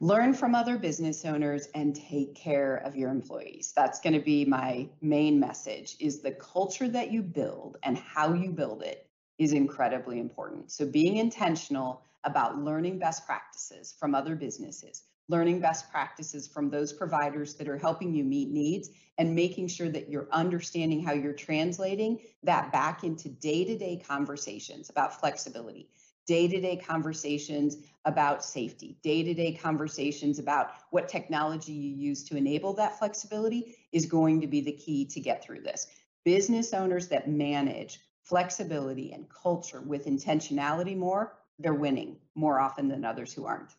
[0.00, 4.44] learn from other business owners and take care of your employees that's going to be
[4.44, 9.54] my main message is the culture that you build and how you build it is
[9.54, 16.46] incredibly important so being intentional about learning best practices from other businesses learning best practices
[16.46, 21.02] from those providers that are helping you meet needs and making sure that you're understanding
[21.02, 25.88] how you're translating that back into day-to-day conversations about flexibility
[26.26, 32.24] day to day conversations about safety, day to day conversations about what technology you use
[32.24, 35.86] to enable that flexibility is going to be the key to get through this.
[36.24, 43.04] Business owners that manage flexibility and culture with intentionality more, they're winning more often than
[43.04, 43.74] others who aren't.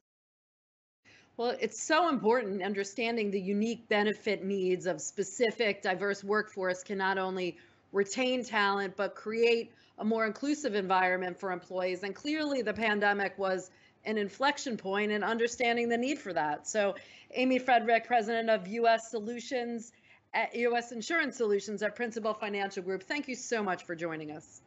[1.38, 7.20] Well, it's so important understanding the unique benefit needs of specific diverse workforce can not
[7.20, 7.58] only
[7.92, 12.04] retain talent but create a more inclusive environment for employees.
[12.04, 13.72] And clearly, the pandemic was
[14.06, 16.68] an inflection point in understanding the need for that.
[16.68, 16.96] So,
[17.32, 19.12] Amy Friedrich, president of U.S.
[19.12, 19.92] Solutions
[20.34, 20.92] uh, at U.S.
[20.92, 24.62] Insurance Solutions at Principal Financial Group, thank you so much for joining us.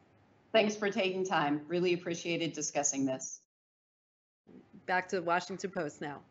[0.53, 1.61] Thanks for taking time.
[1.67, 3.41] Really appreciated discussing this.
[4.85, 6.21] Back to the Washington Post now.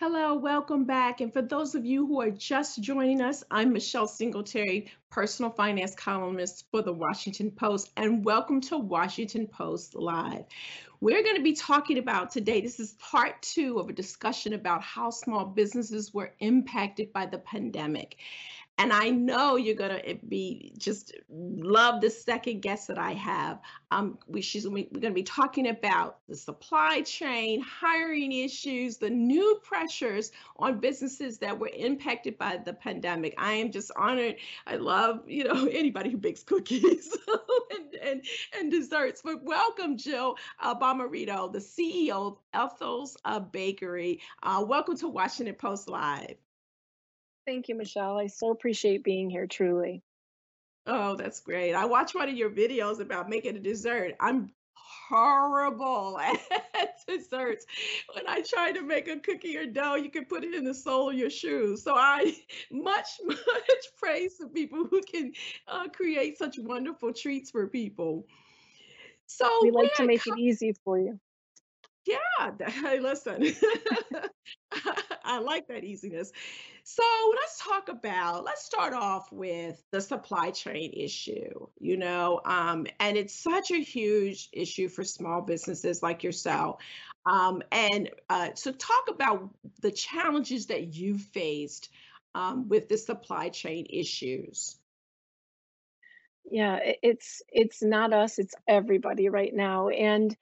[0.00, 1.20] Hello, welcome back.
[1.20, 5.96] And for those of you who are just joining us, I'm Michelle Singletary, personal finance
[5.96, 10.44] columnist for the Washington Post, and welcome to Washington Post Live.
[11.00, 14.82] We're going to be talking about today, this is part two of a discussion about
[14.82, 18.18] how small businesses were impacted by the pandemic.
[18.80, 23.58] And I know you're gonna eh, be just love the second guest that I have.
[23.90, 29.60] Um, we she's we're gonna be talking about the supply chain, hiring issues, the new
[29.64, 33.34] pressures on businesses that were impacted by the pandemic.
[33.36, 34.36] I am just honored.
[34.64, 37.16] I love you know anybody who bakes cookies
[37.74, 38.24] and, and
[38.56, 39.22] and desserts.
[39.24, 44.20] But welcome, Jill uh, Bommarito, the CEO of Ethel's uh, Bakery.
[44.44, 46.36] Uh, welcome to Washington Post Live.
[47.48, 48.18] Thank you, Michelle.
[48.18, 50.02] I so appreciate being here, truly.
[50.86, 51.72] Oh, that's great.
[51.72, 54.16] I watched one of your videos about making a dessert.
[54.20, 56.18] I'm horrible
[56.74, 57.64] at desserts.
[58.12, 60.74] When I try to make a cookie or dough, you can put it in the
[60.74, 61.82] sole of your shoes.
[61.82, 62.36] So I
[62.70, 65.32] much, much praise to people who can
[65.66, 68.26] uh, create such wonderful treats for people.
[69.24, 71.18] So We like to make it easy for you.
[72.04, 73.54] yeah, listen,
[75.28, 76.32] I like that easiness.
[76.84, 77.02] So
[77.34, 83.16] let's talk about, let's start off with the supply chain issue, you know, um, and
[83.16, 86.80] it's such a huge issue for small businesses like yourself.
[87.26, 89.50] Um, and uh, so talk about
[89.82, 91.90] the challenges that you've faced
[92.34, 94.76] um, with the supply chain issues.
[96.50, 99.88] Yeah, it's it's not us, it's everybody right now.
[99.88, 100.34] And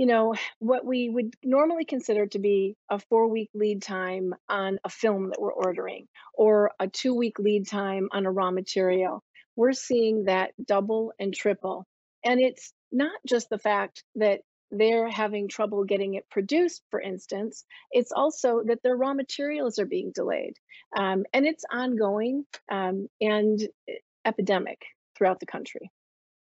[0.00, 4.78] you know, what we would normally consider to be a four week lead time on
[4.82, 9.22] a film that we're ordering or a two week lead time on a raw material,
[9.56, 11.84] we're seeing that double and triple.
[12.24, 17.66] And it's not just the fact that they're having trouble getting it produced, for instance,
[17.90, 20.54] it's also that their raw materials are being delayed.
[20.96, 24.80] Um, and it's ongoing um, and eh, epidemic
[25.14, 25.90] throughout the country.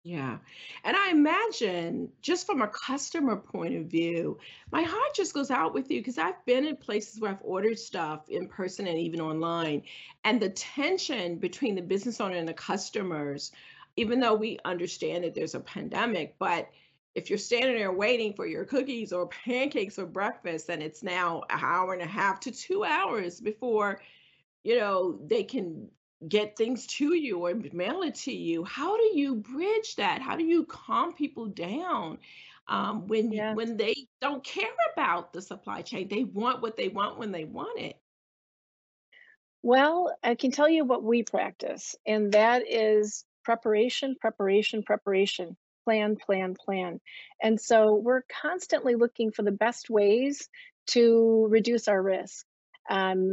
[0.06, 0.36] Yeah.
[0.84, 4.38] And I imagine just from a customer point of view,
[4.70, 7.78] my heart just goes out with you because I've been in places where I've ordered
[7.78, 9.82] stuff in person and even online.
[10.22, 13.50] And the tension between the business owner and the customers,
[13.96, 16.68] even though we understand that there's a pandemic, but
[17.14, 21.44] if you're standing there waiting for your cookies or pancakes or breakfast and it's now
[21.48, 24.02] an hour and a half to two hours before
[24.64, 25.88] you know, they can
[26.28, 28.64] get things to you or mail it to you.
[28.64, 30.22] How do you bridge that?
[30.22, 32.18] How do you calm people down
[32.68, 33.54] um, when Yeah.
[33.54, 36.08] when they don't care about the supply chain?
[36.08, 37.98] They want what they want when they want it.
[39.62, 46.16] Well, I can tell you what we practice, and that is preparation, preparation, preparation, plan,
[46.16, 47.00] plan, plan.
[47.42, 50.48] And so we're constantly looking for the best ways
[50.88, 52.44] to reduce our risk.
[52.90, 53.32] Um,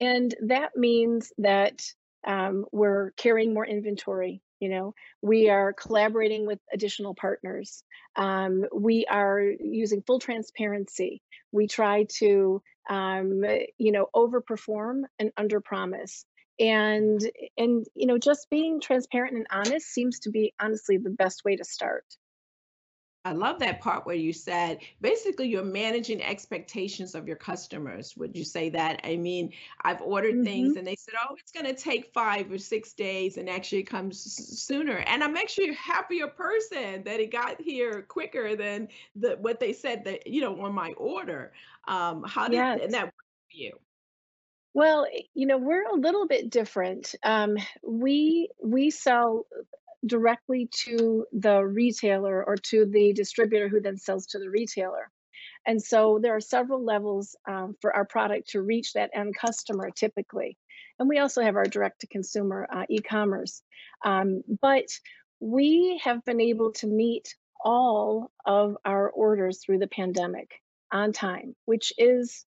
[0.00, 1.82] and that means that
[2.26, 4.42] um, we're carrying more inventory.
[4.60, 7.82] You know, we are collaborating with additional partners.
[8.14, 11.20] Um, we are using full transparency.
[11.50, 13.44] We try to um,
[13.78, 16.24] you know, overperform and underpromise.
[16.60, 17.20] And
[17.56, 21.56] and you know, just being transparent and honest seems to be honestly the best way
[21.56, 22.04] to start.
[23.24, 28.16] I love that part where you said basically you're managing expectations of your customers.
[28.16, 29.00] Would you say that?
[29.04, 32.50] I mean, I've ordered hmm things and they said, oh, it's going to take five
[32.50, 34.96] or six days and actually it comes sooner.
[35.06, 39.72] And I'm actually a happier person that it got here quicker than the what they
[39.72, 41.52] said that, you know, on my order.
[41.86, 42.80] Um, how did Yes.
[42.82, 43.14] and that work
[43.50, 43.78] for you?
[44.74, 47.14] Well, you know, we're a little bit different.
[47.22, 47.56] Um,
[47.86, 49.46] we we sell
[50.04, 55.10] directly to the retailer or to the distributor who then sells to the retailer.
[55.66, 59.90] And so there are several levels um, for our product to reach that end customer
[59.90, 60.56] typically.
[60.98, 63.62] And we also have our direct to consumer uh, e commerce.
[64.04, 64.86] Um, but
[65.40, 67.34] we have been able to meet
[67.64, 70.50] all of our orders through the pandemic
[70.92, 72.44] on time, which is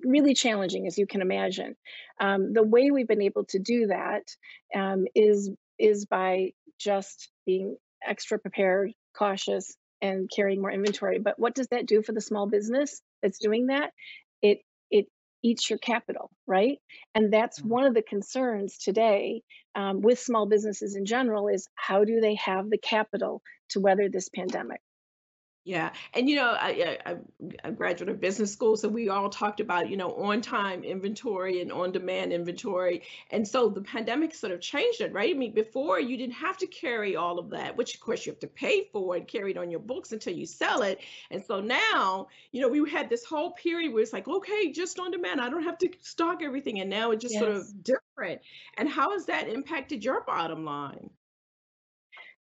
[0.00, 1.76] really challenging, as you can imagine.
[2.20, 4.22] Um, the way we've been able to do that
[4.74, 11.20] um, is is by just being extra prepared, cautious, and carrying more inventory.
[11.20, 13.92] But what does that do for the small business that's doing that?
[14.42, 15.06] It it
[15.42, 16.78] eats your capital, right?
[17.14, 17.64] And that's Mhm.
[17.64, 19.42] one of the concerns today
[19.74, 24.08] um, with small businesses in general is how do they have the capital to weather
[24.10, 24.80] this pandemic?
[25.62, 27.24] Yeah, and you know, I, I, I'm
[27.64, 31.70] a graduate of business school, so we all talked about, you know, on-time inventory and
[31.70, 33.02] on-demand inventory.
[33.30, 35.34] And so the pandemic sort of changed it, right?
[35.34, 38.32] I mean, before you didn't have to carry all of that, which of course you
[38.32, 40.98] have to pay for and carry it on your books until you sell it.
[41.30, 44.98] And so now, you know, we had this whole period where it's like, okay, just
[44.98, 45.42] on demand.
[45.42, 46.80] I don't have to stock everything.
[46.80, 48.40] And now it's just sort of different.
[48.78, 51.10] And how has that impacted your bottom line?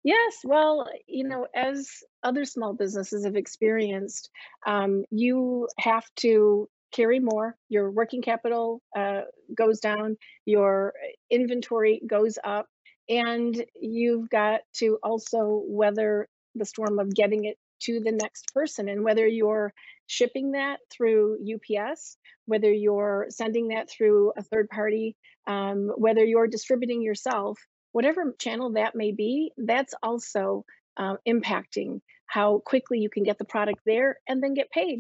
[0.04, 1.90] Yes, well, you know, as
[2.24, 4.30] other small businesses have experienced,
[4.66, 7.56] um, you have to carry more.
[7.70, 9.22] Your working capital uh,
[9.56, 10.94] goes down, your
[11.32, 12.68] inventory goes up,
[13.08, 18.90] and you've got to also weather the storm of getting it to the next person.
[18.90, 19.74] And whether you're
[20.08, 25.16] shipping that through UPS, whether you're sending that through a third party,
[25.48, 27.58] um, whether you're distributing yourself
[27.94, 30.66] whatever channel that may be, that's also
[30.98, 35.00] uh, impacting how quickly you can get the product there and then get paid.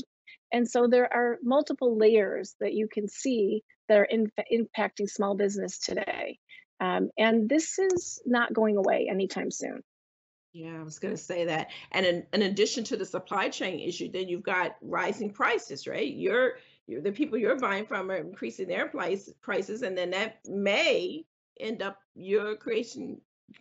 [0.51, 5.35] And so there are multiple layers that you can see that are in, impacting small
[5.35, 6.37] business today.
[6.79, 9.81] Um, and this is not going away anytime soon.
[10.53, 11.69] Yeah, I was going to say that.
[11.91, 16.13] And in, in addition to the supply chain issue, then you've got rising prices, right?
[16.13, 16.53] You're,
[16.85, 21.25] you're the people you're buying from are increasing their price prices, and then that may
[21.59, 23.19] end up your creation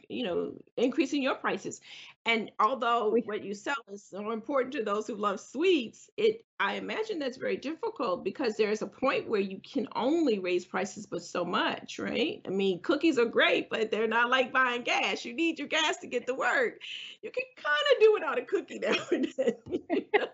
[0.08, 1.80] you know, increasing your prices.
[2.24, 6.74] And although what you sell is so important to those who love sweets, it I
[6.74, 11.22] imagine that's very difficult because there's a point where you can only raise prices but
[11.22, 12.40] so much, right?
[12.46, 15.24] I mean, cookies are great, but they're not like buying gas.
[15.24, 16.74] You need your gas to get to work.
[17.22, 19.54] You can kind of do without a cookie now and then.
[19.66, 20.28] you know,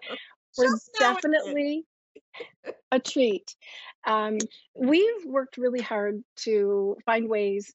[0.58, 1.32] we're Just now and then.
[1.32, 1.86] definitely
[2.90, 3.54] a treat.
[4.06, 4.38] Um,
[4.74, 7.72] we've worked really hard to find ways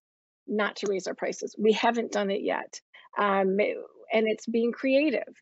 [0.47, 1.55] not to raise our prices.
[1.57, 2.79] We haven't done it yet.
[3.17, 5.33] Um, and it's being creative.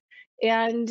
[0.42, 0.90] And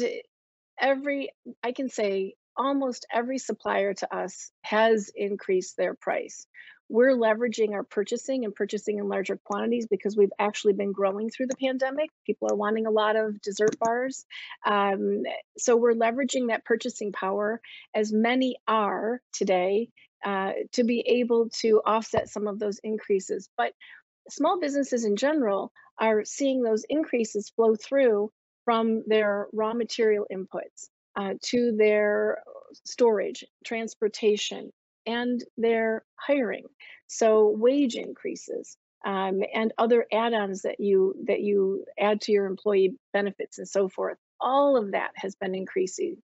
[0.81, 1.31] every,
[1.62, 6.47] I can say almost every supplier to us has increased their price.
[6.91, 11.47] We're leveraging our purchasing and purchasing in larger quantities because we've actually been growing through
[11.47, 12.11] the pandemic.
[12.26, 14.26] People are wanting a lot of dessert bars.
[14.66, 15.22] Um,
[15.57, 17.61] so we're leveraging that purchasing power,
[17.95, 19.91] as many are today,
[20.24, 23.49] uh, to be able to offset some of those increases.
[23.57, 23.72] But
[24.28, 28.32] small businesses in general are seeing those increases flow through
[28.64, 32.43] from their raw material inputs uh, to their
[32.84, 34.72] storage, transportation,
[35.07, 36.64] and their hiring.
[37.07, 42.96] So wage increases um, and other add-ons that you that you add to your employee
[43.12, 44.18] benefits and so forth.
[44.40, 46.16] All of that has been increasing,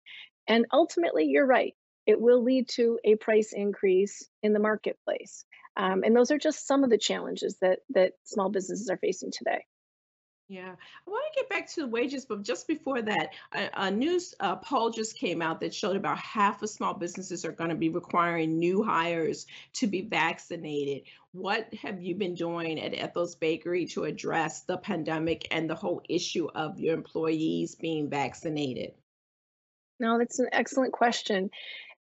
[0.47, 1.75] and ultimately, you're right.
[2.07, 5.45] It will lead to a price increase in the marketplace.
[5.77, 9.33] Um, and those are just some of the challenges that that small businesses are facing
[9.33, 9.65] today.
[10.49, 13.91] Yeah, I want to get back to the wages, but just before that, a, a
[13.91, 17.71] news uh, poll just came out that showed about half of small businesses are going
[17.71, 21.03] to be requiring new hires to be vaccinated.
[21.33, 26.01] What have you been doing at Ethel's Bakery to address the pandemic and the whole
[26.09, 28.93] issue of your employees being vaccinated?
[29.99, 31.51] No, that's an excellent question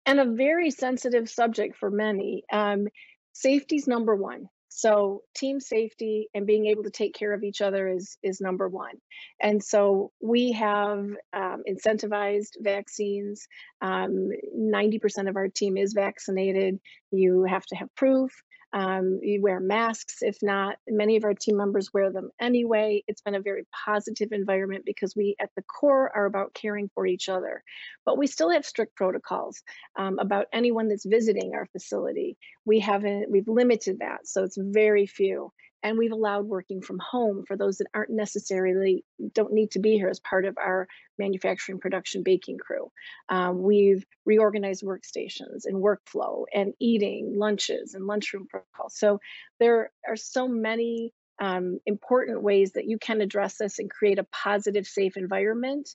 [0.05, 2.43] and a very sensitive subject for many.
[2.51, 2.87] Um,
[3.31, 4.49] safety's number one.
[4.75, 8.67] So team safety and being able to take care of each other is is number
[8.67, 8.95] one.
[9.39, 13.47] And so we have um, incentivized vaccines.
[13.81, 16.79] Um, 90% of our team is vaccinated.
[17.11, 18.31] You have to have proof.
[18.73, 20.17] Um, you wear masks.
[20.21, 23.03] If not, many of our team members wear them anyway.
[23.07, 27.05] It's been a very positive environment because we, at the core, are about caring for
[27.05, 27.63] each other.
[28.05, 29.61] But we still have strict protocols
[29.97, 32.35] um, about anyone that's visiting our facility.
[32.65, 35.51] We haven't, we've limited that, so it's very few
[35.83, 39.03] and we've allowed working from home for those that aren't necessarily
[39.33, 40.87] don't need to be here as part of our
[41.19, 42.89] manufacturing production baking crew.
[43.29, 48.97] Um, we've reorganized workstations and workflow and eating lunches and lunchroom protocols.
[48.97, 49.19] So
[49.59, 54.25] there are so many um, important ways that you can address this and create a
[54.25, 55.89] positive safe environment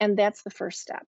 [0.00, 1.06] and that's the first step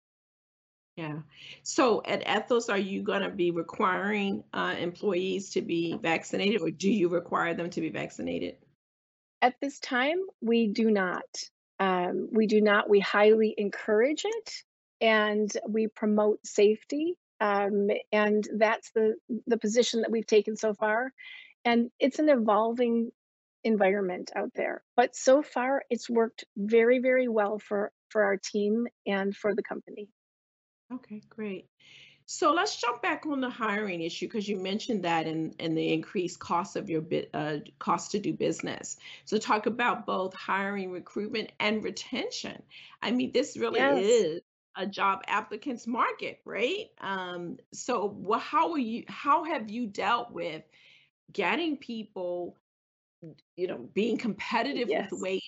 [0.96, 1.18] Yeah.
[1.64, 6.70] So at Ethel's, are you going to be requiring uh, employees to be vaccinated, or
[6.70, 8.56] do you require them to be vaccinated?
[9.42, 11.24] At this time, we do not.
[11.80, 12.88] Um, we do not.
[12.88, 14.52] We highly encourage it,
[15.00, 17.14] and we promote safety.
[17.40, 19.16] Um, and that's the
[19.48, 21.12] the position that we've taken so far.
[21.64, 23.10] And it's an evolving
[23.64, 28.86] environment out there, but so far it's worked very, very well for for our team
[29.06, 30.08] and for the company.
[30.94, 31.68] Okay, great.
[32.26, 35.92] So let's jump back on the hiring issue because you mentioned that in, in the
[35.92, 38.96] increased cost of your bit uh, cost to do business.
[39.24, 42.62] So talk about both hiring, recruitment, and retention.
[43.02, 44.00] I mean, this really Yes.
[44.00, 44.40] is
[44.76, 46.90] a job applicants market, right?
[47.00, 49.04] Um, so wha- how are you?
[49.08, 50.62] How have you dealt with
[51.32, 52.56] getting people,
[53.56, 55.12] you know, being competitive with Yes.
[55.12, 55.42] wage?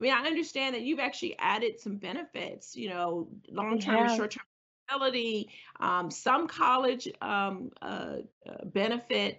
[0.00, 4.44] I mean, I understand that you've actually added some benefits, you know, long-term and short-term
[4.86, 5.48] disability,
[5.80, 8.16] um, some college um, uh,
[8.48, 9.38] uh, benefit,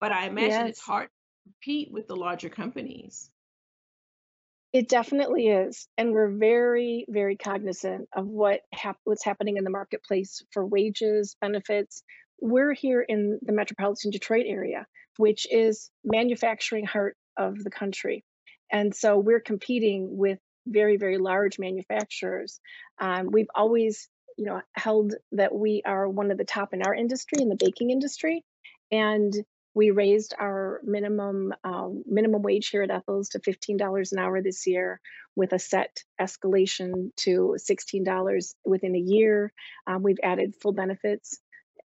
[0.00, 3.30] but I imagine it's hard to compete with the larger companies.
[4.72, 9.70] It definitely is, and we're very, very cognizant of what hap- what's happening in the
[9.70, 12.02] marketplace for wages, benefits.
[12.40, 14.86] We're here in the metropolitan Detroit area,
[15.18, 18.24] which is manufacturing heart of the country,
[18.70, 22.60] and so we're competing with very, very large manufacturers.
[22.98, 26.94] Um, we've always, you know, held that we are one of the top in our
[26.94, 28.44] industry, in the baking industry,
[28.90, 29.32] and
[29.74, 34.42] we raised our minimum um, minimum wage here at Ethel's to fifteen dollars an hour
[34.42, 35.00] this year,
[35.34, 39.52] with a set escalation to sixteen dollars within a year.
[39.86, 41.38] Um, we've added full benefits,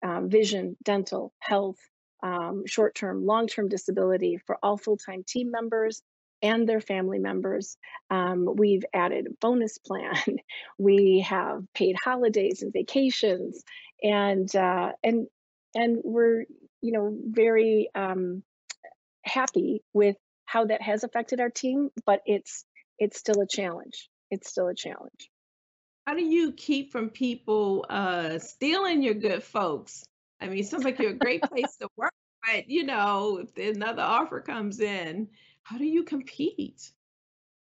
[0.04, 1.78] um, vision, dental, health,
[2.24, 6.02] um, short term, long term disability for all full time team members,
[6.42, 7.78] and their family members.
[8.10, 10.14] Um, we've added bonus plan.
[10.78, 13.64] we have paid holidays and vacations,
[14.04, 15.28] and uh, and
[15.74, 16.46] and we're
[16.82, 18.44] you know very um,
[19.24, 21.90] happy with how that has affected our team.
[22.06, 22.66] But it's
[23.00, 24.10] it's still a challenge.
[24.32, 25.30] It's still a challenge.
[26.06, 30.04] How do you keep from people uh, stealing your good folks?
[30.40, 32.14] I mean, it sounds like you're a great place to work,
[32.46, 35.30] but you know, if another offer comes in,
[35.66, 36.91] how do you compete?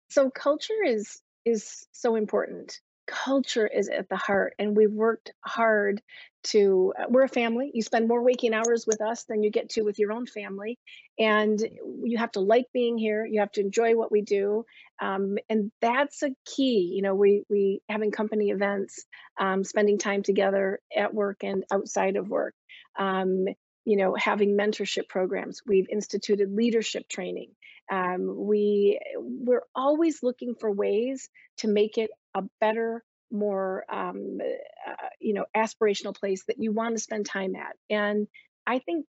[0.09, 2.81] So culture is is so important.
[3.07, 6.01] Culture is at the heart, and we've worked hard
[6.45, 6.95] to.
[6.99, 7.71] Uh, we're a family.
[7.75, 10.79] You spend more waking hours with us than you get to with your own family,
[11.19, 11.61] and
[12.03, 13.27] you have to like being here.
[13.27, 14.65] You have to enjoy what we do,
[15.03, 16.93] um, and that's a key.
[16.95, 19.05] You know, we we having company events,
[19.39, 22.55] um, spending time together at work and outside of work.
[22.99, 23.45] Um,
[23.85, 25.61] you know, having mentorship programs.
[25.67, 27.51] We've instituted leadership training.
[27.91, 31.29] Um, we we're always looking for ways
[31.59, 34.39] to make it a better, more um,
[34.89, 37.77] uh, you know aspirational place that you want to spend time at.
[37.89, 38.29] And
[38.67, 39.07] I think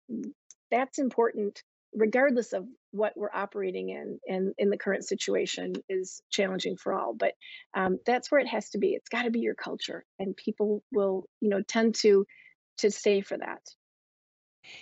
[0.72, 1.62] that's important,
[1.94, 4.20] regardless of what we're operating in.
[4.28, 7.34] And in the current situation is challenging for all, but
[7.76, 8.90] um, that's where it has to be.
[8.94, 12.26] It's got to be your culture, and people will you know tend to
[12.80, 13.62] to stay for that.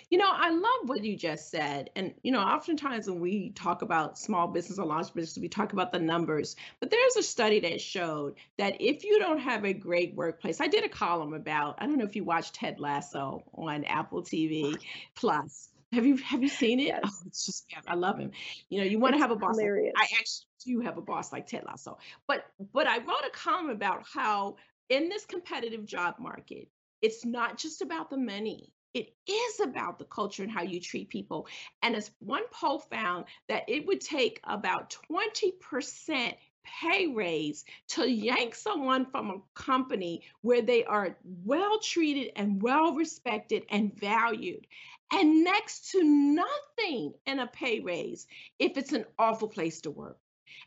[0.08, 1.90] You know, I love what you just said.
[1.96, 5.72] And, you know, oftentimes when we talk about small business or large business, we talk
[5.72, 6.56] about the numbers.
[6.80, 10.66] But there's a study that showed that if you don't have a great workplace, I
[10.66, 14.76] did a column about, I don't know if you watched Ted Lasso on Apple TV
[15.14, 15.68] Plus.
[15.92, 16.86] Have you have you seen it?
[16.86, 17.00] Yes.
[17.04, 18.30] Oh, it's just I love him.
[18.68, 19.56] You know, you want to have a boss.
[19.56, 19.66] Like.
[19.96, 21.98] I actually do have a boss like Ted Lasso.
[22.28, 24.54] But but I wrote a column about how
[24.88, 26.68] in this competitive job market,
[27.02, 28.72] it's not just about the money.
[28.94, 31.46] It is about the culture and how you treat people.
[31.82, 38.54] And as one poll found that it would take about 20% pay raise to yank
[38.54, 44.66] someone from a company where they are well treated and well respected and valued,
[45.12, 48.26] and next to nothing in a pay raise
[48.58, 50.18] if it's an awful place to work.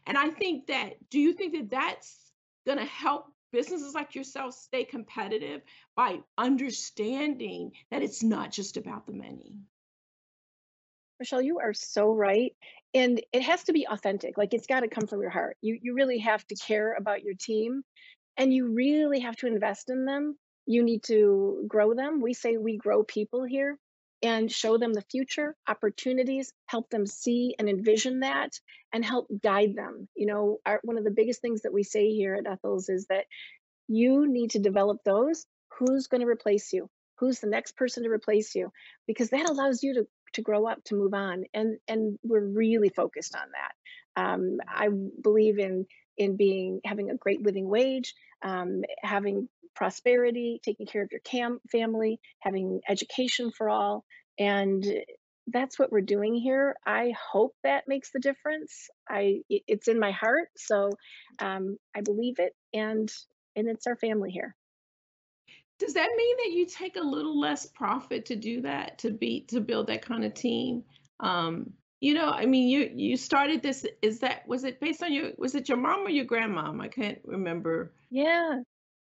[0.05, 2.32] And I think that, do you think that that's
[2.65, 5.62] going to help businesses like yourself stay competitive
[5.95, 9.56] by understanding that it's not just about the money?
[11.20, 12.54] Michelle, you are so right.
[12.93, 14.38] And it has to be authentic.
[14.38, 15.56] Like it's got to come from your heart.
[15.62, 17.84] You you really have to care about your team
[18.36, 20.38] and you really have to invest in them.
[20.66, 22.20] You need to grow them.
[22.20, 23.78] We say we grow people here
[24.24, 28.51] and show them the future, opportunities, help them see and envision that
[28.93, 30.07] and help guide them.
[30.15, 33.05] You know, our, one of the biggest things that we say here at Ethel's is
[33.09, 33.26] that
[33.88, 35.45] you need to develop those
[35.78, 36.89] who's going to replace you?
[37.19, 38.71] Who's the next person to replace you?
[39.07, 42.89] Because that allows you to to grow up to move on and and we're really
[42.89, 44.21] focused on that.
[44.21, 44.89] Um, i
[45.21, 45.86] believe in
[46.17, 48.13] in being having a great living wage
[48.43, 54.03] um, having prosperity taking care of your cam family having education for all
[54.39, 54.86] and
[55.47, 60.11] that's what we're doing here i hope that makes the difference i it's in my
[60.11, 60.89] heart so
[61.39, 63.11] um, i believe it and
[63.55, 64.55] and it's our family here
[65.80, 69.41] Does that mean that you take a little less profit to do that, to be
[69.49, 70.84] to build that kind of team?
[71.19, 73.86] Um, you know, I mean, you you started this.
[74.01, 76.82] Is that was it based on your was it your mom or your grandmom?
[76.82, 77.93] I can't remember.
[78.11, 78.59] Yeah,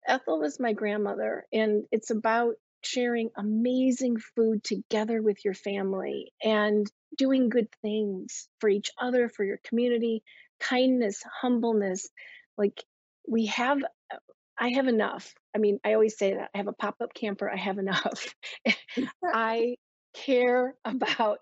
[0.07, 6.87] Ethel was my grandmother, and it's about sharing amazing food together with your family and
[7.17, 10.23] doing good things for each other, for your community,
[10.61, 12.09] kindness, humbleness.
[12.57, 12.85] Like
[13.29, 13.83] we have,
[14.13, 14.19] uh,
[14.59, 15.35] I have enough.
[15.55, 18.35] I mean, I always say that I have a pop up camper, I have enough.
[19.25, 19.77] I
[20.15, 21.39] care about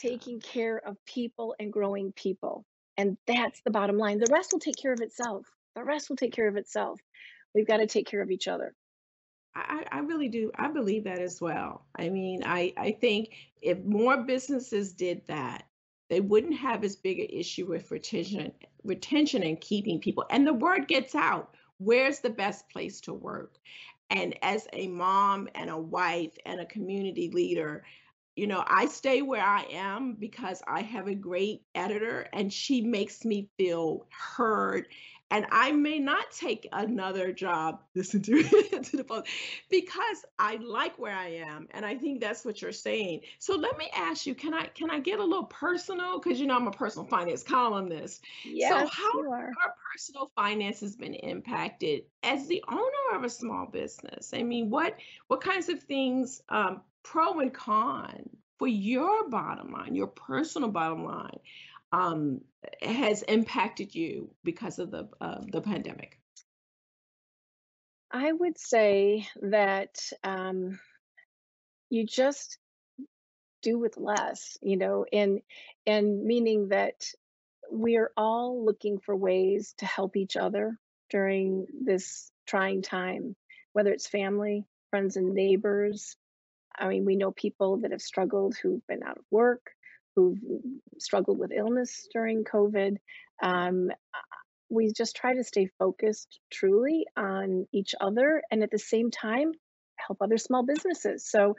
[0.00, 2.64] taking care of people and growing people.
[2.96, 4.18] And that's the bottom line.
[4.18, 5.46] The rest will take care of itself.
[5.74, 7.00] The rest will take care of itself.
[7.58, 8.72] We've got to take care of each other.
[9.52, 10.52] I, I really do.
[10.54, 11.86] I believe that as well.
[11.98, 13.30] I mean, I, I think
[13.60, 15.64] if more businesses did that,
[16.08, 18.52] they wouldn't have as big an issue with retention,
[18.84, 20.24] retention and keeping people.
[20.30, 21.56] And the word gets out.
[21.78, 23.56] Where's the best place to work?
[24.08, 27.82] And as a mom and a wife and a community leader,
[28.38, 32.80] you know, I stay where I am because I have a great editor and she
[32.80, 34.86] makes me feel heard.
[35.30, 39.24] And I may not take another job, listen to, to the phone,
[39.68, 41.66] because I like where I am.
[41.72, 43.22] And I think that's what you're saying.
[43.40, 46.20] So let me ask you, can I can I get a little personal?
[46.20, 48.24] Because you know I'm a personal finance columnist.
[48.70, 49.50] So how you are.
[49.64, 54.32] our personal finance has been impacted as the owner of a small business?
[54.32, 54.94] I mean, what
[55.26, 58.28] what kinds of things, um, pro and con,
[58.58, 61.38] for your bottom line, your personal bottom line,
[61.92, 62.40] um,
[62.82, 66.18] has impacted you because of the uh, the pandemic?
[68.10, 70.78] I would say that um,
[71.90, 72.58] you just
[73.62, 75.40] do with less, you know, and
[75.86, 77.06] and meaning that
[77.70, 80.76] we're all looking for ways to help each other
[81.10, 83.34] during this trying time,
[83.72, 86.16] whether it's family, friends, and neighbors.
[86.76, 89.70] I mean, we know people that have struggled who've been out of work,
[90.14, 90.38] who've
[90.98, 92.96] struggled with illness during COVID.
[93.42, 93.90] Um,
[94.70, 99.52] we just try to stay focused truly on each other and at the same time
[99.96, 101.28] help other small businesses.
[101.28, 101.56] So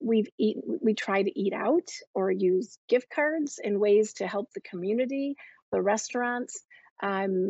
[0.00, 4.48] we've eat, we try to eat out or use gift cards in ways to help
[4.54, 5.36] the community,
[5.72, 6.62] the restaurants.
[7.02, 7.48] Um,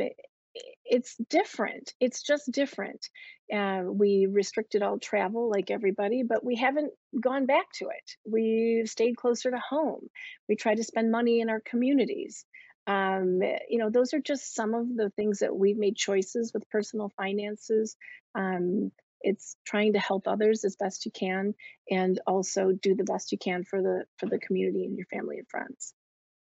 [0.84, 1.92] it's different.
[2.00, 3.08] It's just different.
[3.52, 8.16] Uh, we restricted all travel like everybody, but we haven't gone back to it.
[8.30, 10.08] We've stayed closer to home.
[10.48, 12.44] We try to spend money in our communities.
[12.86, 16.68] Um, you know, those are just some of the things that we've made choices with
[16.70, 17.96] personal finances.
[18.34, 18.92] Um,
[19.22, 21.54] it's trying to help others as best you can,
[21.90, 25.38] and also do the best you can for the for the community and your family
[25.38, 25.94] and friends.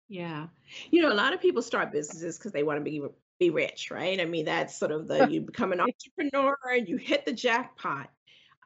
[0.09, 0.49] Yeah.
[0.91, 3.01] You know, a lot of people start businesses because they want to be
[3.39, 4.21] be rich, right?
[4.21, 8.11] I mean, that's sort of the you become an entrepreneur and you hit the jackpot.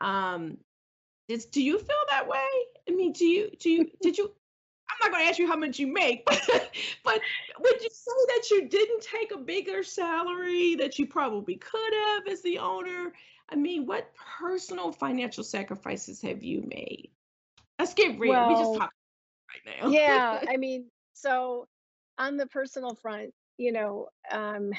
[0.01, 0.59] Um,
[1.29, 2.47] is, do you feel that way?
[2.89, 4.33] I mean, do you do you did you
[4.91, 6.41] I'm not going to ask you how much you make, but,
[7.05, 7.21] but
[7.61, 12.27] would you say that you didn't take a bigger salary that you probably could have
[12.27, 13.13] as the owner?
[13.51, 17.11] I mean, what personal financial sacrifices have you made?
[17.79, 18.33] Let's get real.
[18.33, 18.93] Well, we just talk
[19.67, 19.89] right now.
[19.91, 21.69] yeah, I mean, so
[22.19, 24.71] on the personal front, you know, um,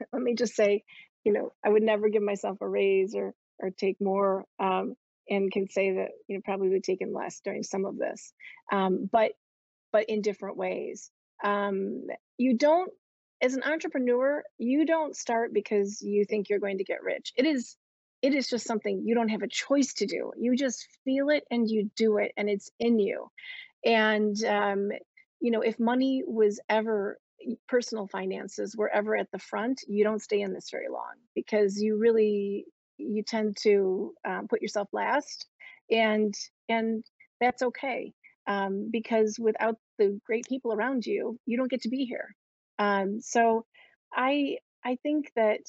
[0.12, 0.84] let me just say,
[1.24, 4.44] you know, I would never give myself a raise or or take more.
[4.58, 4.94] Um,
[5.30, 8.32] and can say that you know probably would taken less during some of this
[8.72, 9.32] um, but
[9.92, 11.10] but in different ways.
[11.42, 12.02] Um,
[12.36, 12.90] you don't
[13.40, 17.32] as an entrepreneur you don't start because you think you're going to get rich.
[17.36, 17.76] It is
[18.20, 20.32] it is just something you don't have a choice to do.
[20.36, 23.30] You just feel it and you do it and it's in you.
[23.84, 24.90] And um,
[25.40, 27.18] you know if money was ever
[27.68, 31.80] personal finances were ever at the front you don't stay in this very long because
[31.80, 32.64] you really
[32.96, 35.46] you tend to um, put yourself last
[35.90, 36.34] and
[36.68, 37.04] and
[37.40, 38.12] that's okay
[38.46, 42.34] um, because without the great people around you you don't get to be here.
[42.78, 43.64] Um, so
[44.14, 45.60] i i think that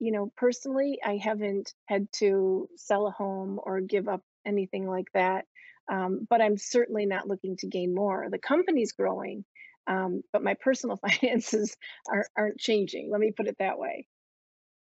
[0.00, 5.06] you know personally i haven't had to sell a home or give up anything like
[5.14, 5.44] that
[5.90, 8.26] um, but i'm certainly not looking to gain more.
[8.30, 9.44] The company's growing
[9.86, 11.76] um, but my personal finances
[12.10, 14.06] are, aren't changing let me put it that way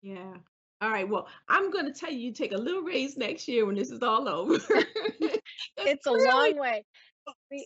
[0.02, 0.34] yeah
[0.82, 1.08] all right.
[1.08, 3.92] Well, I'm going to tell you, you take a little raise next year when this
[3.92, 4.54] is all over.
[5.78, 6.84] it's a long way.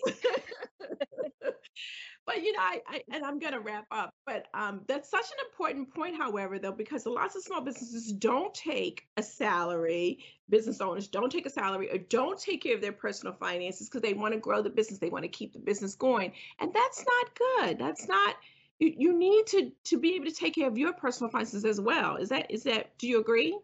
[2.26, 4.10] but you know, I, I and I'm going to wrap up.
[4.26, 8.52] But um, that's such an important point, however, though, because lots of small businesses don't
[8.52, 10.18] take a salary.
[10.48, 14.02] Business owners don't take a salary or don't take care of their personal finances because
[14.02, 14.98] they want to grow the business.
[14.98, 17.78] They want to keep the business going, and that's not good.
[17.78, 18.34] That's not
[18.78, 21.80] you, you need to to be able to take care of your personal finances as
[21.80, 22.16] well.
[22.16, 23.58] Is that is that do you agree?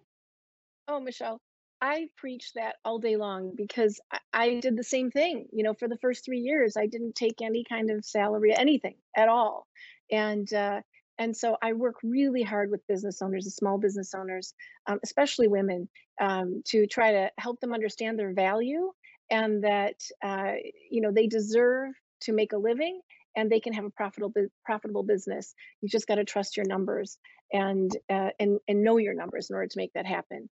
[0.89, 1.41] Oh, Michelle,
[1.83, 5.49] I preach that all day long because I, I did the same thing.
[5.53, 8.95] You know, for the first three years, I didn't take any kind of salary, anything
[9.17, 9.67] at all,
[10.11, 10.81] and uh,
[11.19, 14.55] and so I work really hard with business owners and small business owners,
[14.87, 15.89] um, especially women,
[16.21, 18.93] um, to try to help them understand their value
[19.29, 20.53] and that uh,
[20.89, 23.01] you know they deserve to make a living
[23.35, 24.33] and they can have a profitable
[24.65, 25.53] profitable business.
[25.81, 27.19] You just got to trust your numbers
[27.53, 30.49] and uh, and and know your numbers in order to make that happen.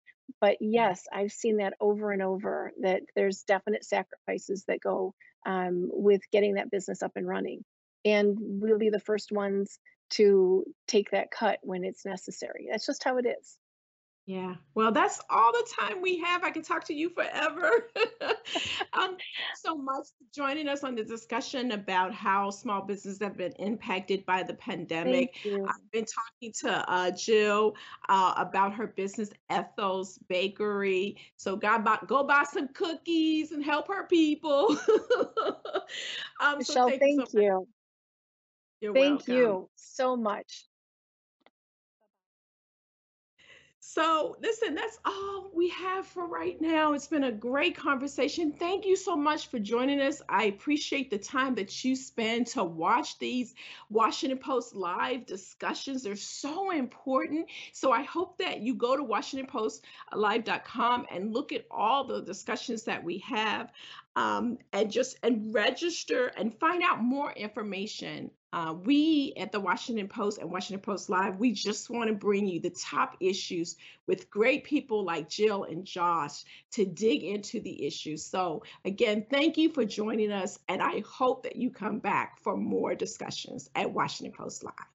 [0.41, 5.13] But yes, I've seen that over and over that there's definite sacrifices that go
[5.45, 7.63] um, with getting that business up and running,
[8.03, 9.79] and we'll be the first ones
[10.11, 12.67] to take that cut when it's necessary.
[12.71, 13.57] That's just how it is.
[14.27, 14.55] Yeah.
[14.73, 16.43] Well, that's all the time we have.
[16.43, 17.89] I can talk to you forever.
[18.93, 19.17] um,
[19.55, 24.25] so much for joining us on the discussion about how small businesses have been impacted
[24.25, 25.35] by the pandemic.
[25.45, 27.75] I've been talking to uh, Jill
[28.09, 31.17] uh, about her business, Ethel's Bakery.
[31.37, 34.75] So go buy, go buy some cookies and help her people.
[36.41, 37.67] um, Michelle, so thank, thank you.
[37.67, 37.67] So
[38.81, 38.93] you.
[38.93, 39.35] thank welcome.
[39.35, 40.65] you so much.
[43.95, 46.91] So, listen, that's all we have for right now.
[46.91, 48.51] It's been a great conversation.
[48.51, 50.21] Thank you so much for joining us.
[50.27, 53.55] I appreciate the time that you spend to watch these
[53.89, 56.03] Washington Post live discussions.
[56.03, 57.47] They're so important.
[57.71, 63.01] So, I hope that you go to WashingtonPostLive.com and look at all the discussions that
[63.01, 63.71] we have.
[64.15, 68.31] Um, and just and register and find out more information.
[68.53, 72.47] Uh, we at the Washington Post and Washington Post Live, we just want to bring
[72.47, 73.75] you the top issues
[74.07, 78.23] with great people like Jill and Josh to dig into the issues.
[78.25, 82.55] So again, thank you for joining us, and I hope that you come back for
[82.55, 84.94] more discussions at Washington Post Live.